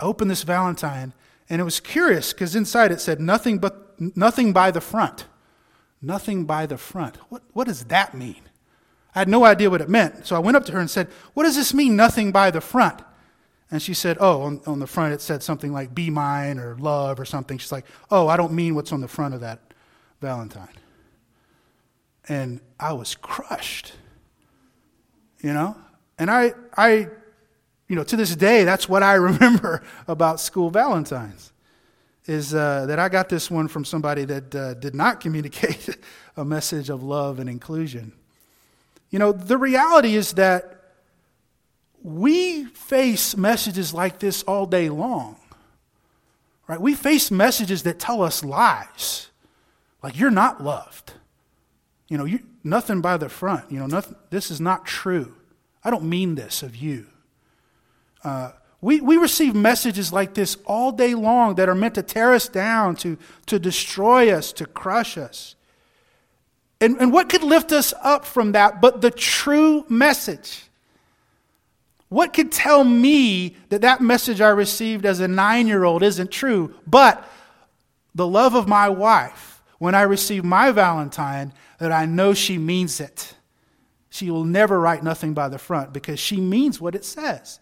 I 0.00 0.04
opened 0.04 0.30
this 0.30 0.42
Valentine, 0.42 1.12
and 1.48 1.60
it 1.60 1.64
was 1.64 1.80
curious 1.80 2.32
because 2.32 2.56
inside 2.56 2.92
it 2.92 3.00
said 3.00 3.20
nothing 3.20 3.58
but 3.58 4.00
nothing 4.16 4.52
by 4.52 4.70
the 4.70 4.80
front. 4.80 5.26
Nothing 6.00 6.44
by 6.44 6.66
the 6.66 6.76
front. 6.76 7.16
What, 7.28 7.42
what 7.52 7.68
does 7.68 7.84
that 7.84 8.14
mean? 8.14 8.42
I 9.14 9.20
had 9.20 9.28
no 9.28 9.44
idea 9.44 9.70
what 9.70 9.80
it 9.80 9.88
meant. 9.88 10.26
So 10.26 10.34
I 10.34 10.40
went 10.40 10.56
up 10.56 10.64
to 10.66 10.72
her 10.72 10.80
and 10.80 10.90
said, 10.90 11.08
What 11.34 11.44
does 11.44 11.54
this 11.54 11.72
mean, 11.72 11.96
nothing 11.96 12.32
by 12.32 12.50
the 12.50 12.60
front? 12.60 13.02
And 13.70 13.80
she 13.80 13.94
said, 13.94 14.16
Oh, 14.20 14.42
on, 14.42 14.60
on 14.66 14.80
the 14.80 14.86
front 14.86 15.14
it 15.14 15.20
said 15.20 15.42
something 15.42 15.72
like 15.72 15.94
be 15.94 16.10
mine 16.10 16.58
or 16.58 16.76
love 16.76 17.20
or 17.20 17.24
something. 17.24 17.58
She's 17.58 17.72
like, 17.72 17.86
Oh, 18.10 18.26
I 18.26 18.36
don't 18.36 18.52
mean 18.52 18.74
what's 18.74 18.92
on 18.92 19.00
the 19.00 19.08
front 19.08 19.34
of 19.34 19.40
that 19.40 19.60
Valentine. 20.20 20.68
And 22.28 22.60
I 22.80 22.92
was 22.94 23.14
crushed. 23.14 23.92
You 25.40 25.52
know? 25.52 25.76
And 26.22 26.30
I, 26.30 26.54
I, 26.76 27.08
you 27.88 27.96
know, 27.96 28.04
to 28.04 28.14
this 28.14 28.36
day, 28.36 28.62
that's 28.62 28.88
what 28.88 29.02
I 29.02 29.14
remember 29.30 29.82
about 30.06 30.38
school 30.38 30.70
Valentines. 30.70 31.52
Is 32.26 32.54
uh, 32.54 32.86
that 32.86 33.00
I 33.00 33.08
got 33.08 33.28
this 33.28 33.50
one 33.50 33.66
from 33.66 33.84
somebody 33.84 34.24
that 34.26 34.54
uh, 34.54 34.74
did 34.74 34.94
not 34.94 35.20
communicate 35.24 35.98
a 36.36 36.44
message 36.44 36.90
of 36.90 37.02
love 37.02 37.40
and 37.40 37.50
inclusion. 37.50 38.12
You 39.10 39.18
know, 39.18 39.32
the 39.32 39.58
reality 39.58 40.14
is 40.14 40.34
that 40.34 40.92
we 42.04 42.66
face 42.66 43.36
messages 43.36 43.92
like 43.92 44.20
this 44.20 44.44
all 44.44 44.66
day 44.66 44.90
long. 44.90 45.36
Right? 46.68 46.80
We 46.80 46.94
face 46.94 47.32
messages 47.32 47.82
that 47.82 47.98
tell 47.98 48.22
us 48.22 48.44
lies. 48.44 49.26
Like 50.04 50.16
you're 50.16 50.30
not 50.30 50.62
loved. 50.62 51.14
You 52.08 52.16
know, 52.18 52.24
you, 52.26 52.44
nothing 52.62 53.00
by 53.00 53.16
the 53.16 53.28
front. 53.28 53.72
You 53.72 53.80
know, 53.80 53.86
nothing, 53.86 54.14
this 54.30 54.52
is 54.52 54.60
not 54.60 54.86
true. 54.86 55.34
I 55.84 55.90
don't 55.90 56.04
mean 56.04 56.34
this 56.34 56.62
of 56.62 56.76
you. 56.76 57.06
Uh, 58.22 58.52
we, 58.80 59.00
we 59.00 59.16
receive 59.16 59.54
messages 59.54 60.12
like 60.12 60.34
this 60.34 60.56
all 60.66 60.90
day 60.92 61.14
long 61.14 61.54
that 61.54 61.68
are 61.68 61.74
meant 61.74 61.94
to 61.94 62.02
tear 62.02 62.32
us 62.32 62.48
down, 62.48 62.96
to, 62.96 63.16
to 63.46 63.58
destroy 63.58 64.32
us, 64.32 64.52
to 64.54 64.66
crush 64.66 65.16
us. 65.16 65.54
And, 66.80 67.00
and 67.00 67.12
what 67.12 67.28
could 67.28 67.44
lift 67.44 67.70
us 67.70 67.94
up 68.02 68.24
from 68.24 68.52
that 68.52 68.80
but 68.80 69.00
the 69.00 69.10
true 69.10 69.84
message? 69.88 70.64
What 72.08 72.32
could 72.32 72.50
tell 72.50 72.82
me 72.82 73.56
that 73.68 73.82
that 73.82 74.00
message 74.00 74.40
I 74.40 74.48
received 74.48 75.06
as 75.06 75.20
a 75.20 75.28
nine 75.28 75.68
year 75.68 75.84
old 75.84 76.02
isn't 76.02 76.32
true? 76.32 76.74
But 76.86 77.24
the 78.16 78.26
love 78.26 78.54
of 78.54 78.66
my 78.68 78.88
wife, 78.88 79.62
when 79.78 79.94
I 79.94 80.02
receive 80.02 80.44
my 80.44 80.72
Valentine, 80.72 81.52
that 81.78 81.92
I 81.92 82.04
know 82.04 82.34
she 82.34 82.58
means 82.58 83.00
it. 83.00 83.34
She 84.12 84.30
will 84.30 84.44
never 84.44 84.78
write 84.78 85.02
nothing 85.02 85.32
by 85.32 85.48
the 85.48 85.56
front 85.56 85.94
because 85.94 86.20
she 86.20 86.38
means 86.38 86.78
what 86.78 86.94
it 86.94 87.02
says. 87.02 87.60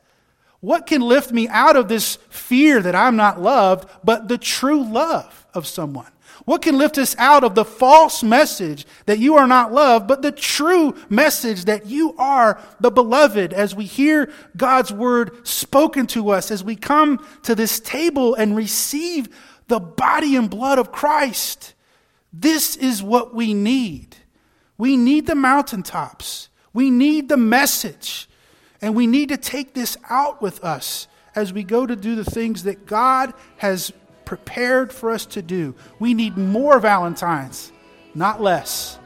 What 0.59 0.85
can 0.85 1.01
lift 1.01 1.31
me 1.31 1.47
out 1.47 1.77
of 1.77 1.87
this 1.87 2.17
fear 2.29 2.83
that 2.83 2.97
I'm 2.97 3.15
not 3.15 3.41
loved, 3.41 3.89
but 4.03 4.27
the 4.27 4.37
true 4.37 4.83
love 4.83 5.47
of 5.55 5.65
someone? 5.65 6.11
What 6.47 6.63
can 6.63 6.77
lift 6.77 6.99
us 6.99 7.15
out 7.19 7.45
of 7.45 7.55
the 7.55 7.65
false 7.65 8.25
message 8.25 8.85
that 9.07 9.21
you 9.21 9.37
are 9.37 9.47
not 9.47 9.73
loved, 9.73 10.09
but 10.09 10.23
the 10.23 10.33
true 10.33 10.97
message 11.09 11.67
that 11.67 11.87
you 11.87 12.17
are 12.19 12.61
the 12.81 12.91
beloved 12.91 13.53
as 13.53 13.77
we 13.77 13.85
hear 13.85 14.33
God's 14.57 14.93
word 14.93 15.47
spoken 15.47 16.09
to 16.09 16.31
us, 16.31 16.51
as 16.51 16.65
we 16.65 16.75
come 16.75 17.25
to 17.45 17.55
this 17.55 17.79
table 17.79 18.35
and 18.35 18.57
receive 18.57 19.29
the 19.69 19.79
body 19.79 20.35
and 20.35 20.51
blood 20.51 20.81
of 20.81 20.91
Christ? 20.91 21.75
This 22.33 22.75
is 22.75 23.05
what 23.05 23.37
we 23.37 23.55
need. 23.55 24.17
We 24.81 24.97
need 24.97 25.27
the 25.27 25.35
mountaintops. 25.35 26.49
We 26.73 26.91
need 26.91 27.29
the 27.29 27.37
message. 27.37 28.31
And 28.81 28.95
we 28.95 29.07
need 29.07 29.29
to 29.29 29.37
take 29.37 29.75
this 29.75 29.99
out 30.09 30.41
with 30.41 30.65
us 30.65 31.07
as 31.37 31.53
we 31.53 31.65
go 31.65 31.85
to 31.85 31.95
do 31.95 32.17
the 32.17 32.25
things 32.25 32.63
that 32.63 32.87
God 32.87 33.35
has 33.59 33.93
prepared 34.25 34.91
for 34.91 35.11
us 35.11 35.27
to 35.27 35.43
do. 35.43 35.75
We 35.99 36.15
need 36.15 36.39
more 36.39 36.81
Valentines, 36.81 37.73
not 38.15 38.41
less. 38.41 38.99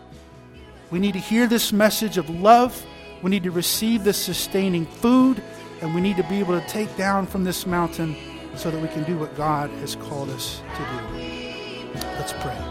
We 0.92 1.00
need 1.00 1.14
to 1.14 1.18
hear 1.18 1.48
this 1.48 1.72
message 1.72 2.18
of 2.18 2.30
love. 2.30 2.80
We 3.20 3.30
need 3.32 3.42
to 3.42 3.50
receive 3.50 4.04
this 4.04 4.16
sustaining 4.16 4.86
food. 4.86 5.42
And 5.82 5.92
we 5.92 6.00
need 6.00 6.18
to 6.18 6.28
be 6.28 6.38
able 6.38 6.60
to 6.60 6.64
take 6.68 6.96
down 6.96 7.26
from 7.26 7.42
this 7.42 7.66
mountain 7.66 8.14
so 8.54 8.70
that 8.70 8.80
we 8.80 8.86
can 8.86 9.02
do 9.02 9.18
what 9.18 9.36
God 9.36 9.70
has 9.70 9.96
called 9.96 10.30
us 10.30 10.62
to 10.76 11.18
do. 11.18 11.98
Let's 12.16 12.32
pray. 12.34 12.63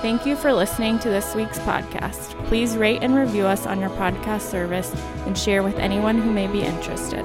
Thank 0.00 0.24
you 0.26 0.36
for 0.36 0.52
listening 0.52 1.00
to 1.00 1.08
this 1.08 1.34
week's 1.34 1.58
podcast. 1.58 2.32
Please 2.46 2.76
rate 2.76 3.02
and 3.02 3.16
review 3.16 3.46
us 3.46 3.66
on 3.66 3.80
your 3.80 3.90
podcast 3.90 4.42
service 4.42 4.94
and 5.26 5.36
share 5.36 5.64
with 5.64 5.76
anyone 5.78 6.18
who 6.22 6.32
may 6.32 6.46
be 6.46 6.62
interested. 6.62 7.24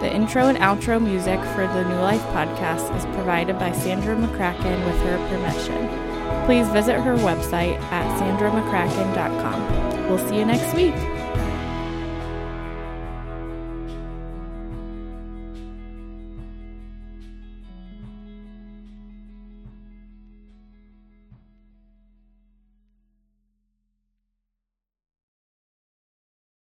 The 0.00 0.14
intro 0.14 0.46
and 0.46 0.56
outro 0.58 1.02
music 1.02 1.40
for 1.40 1.66
the 1.66 1.82
New 1.88 1.96
Life 1.96 2.22
podcast 2.26 2.96
is 2.96 3.04
provided 3.16 3.58
by 3.58 3.72
Sandra 3.72 4.14
McCracken 4.14 4.84
with 4.86 5.02
her 5.02 5.18
permission. 5.28 6.44
Please 6.46 6.68
visit 6.68 7.00
her 7.00 7.16
website 7.16 7.80
at 7.90 8.20
sandramccracken.com. 8.20 10.08
We'll 10.08 10.28
see 10.28 10.38
you 10.38 10.44
next 10.44 10.74
week. 10.76 10.94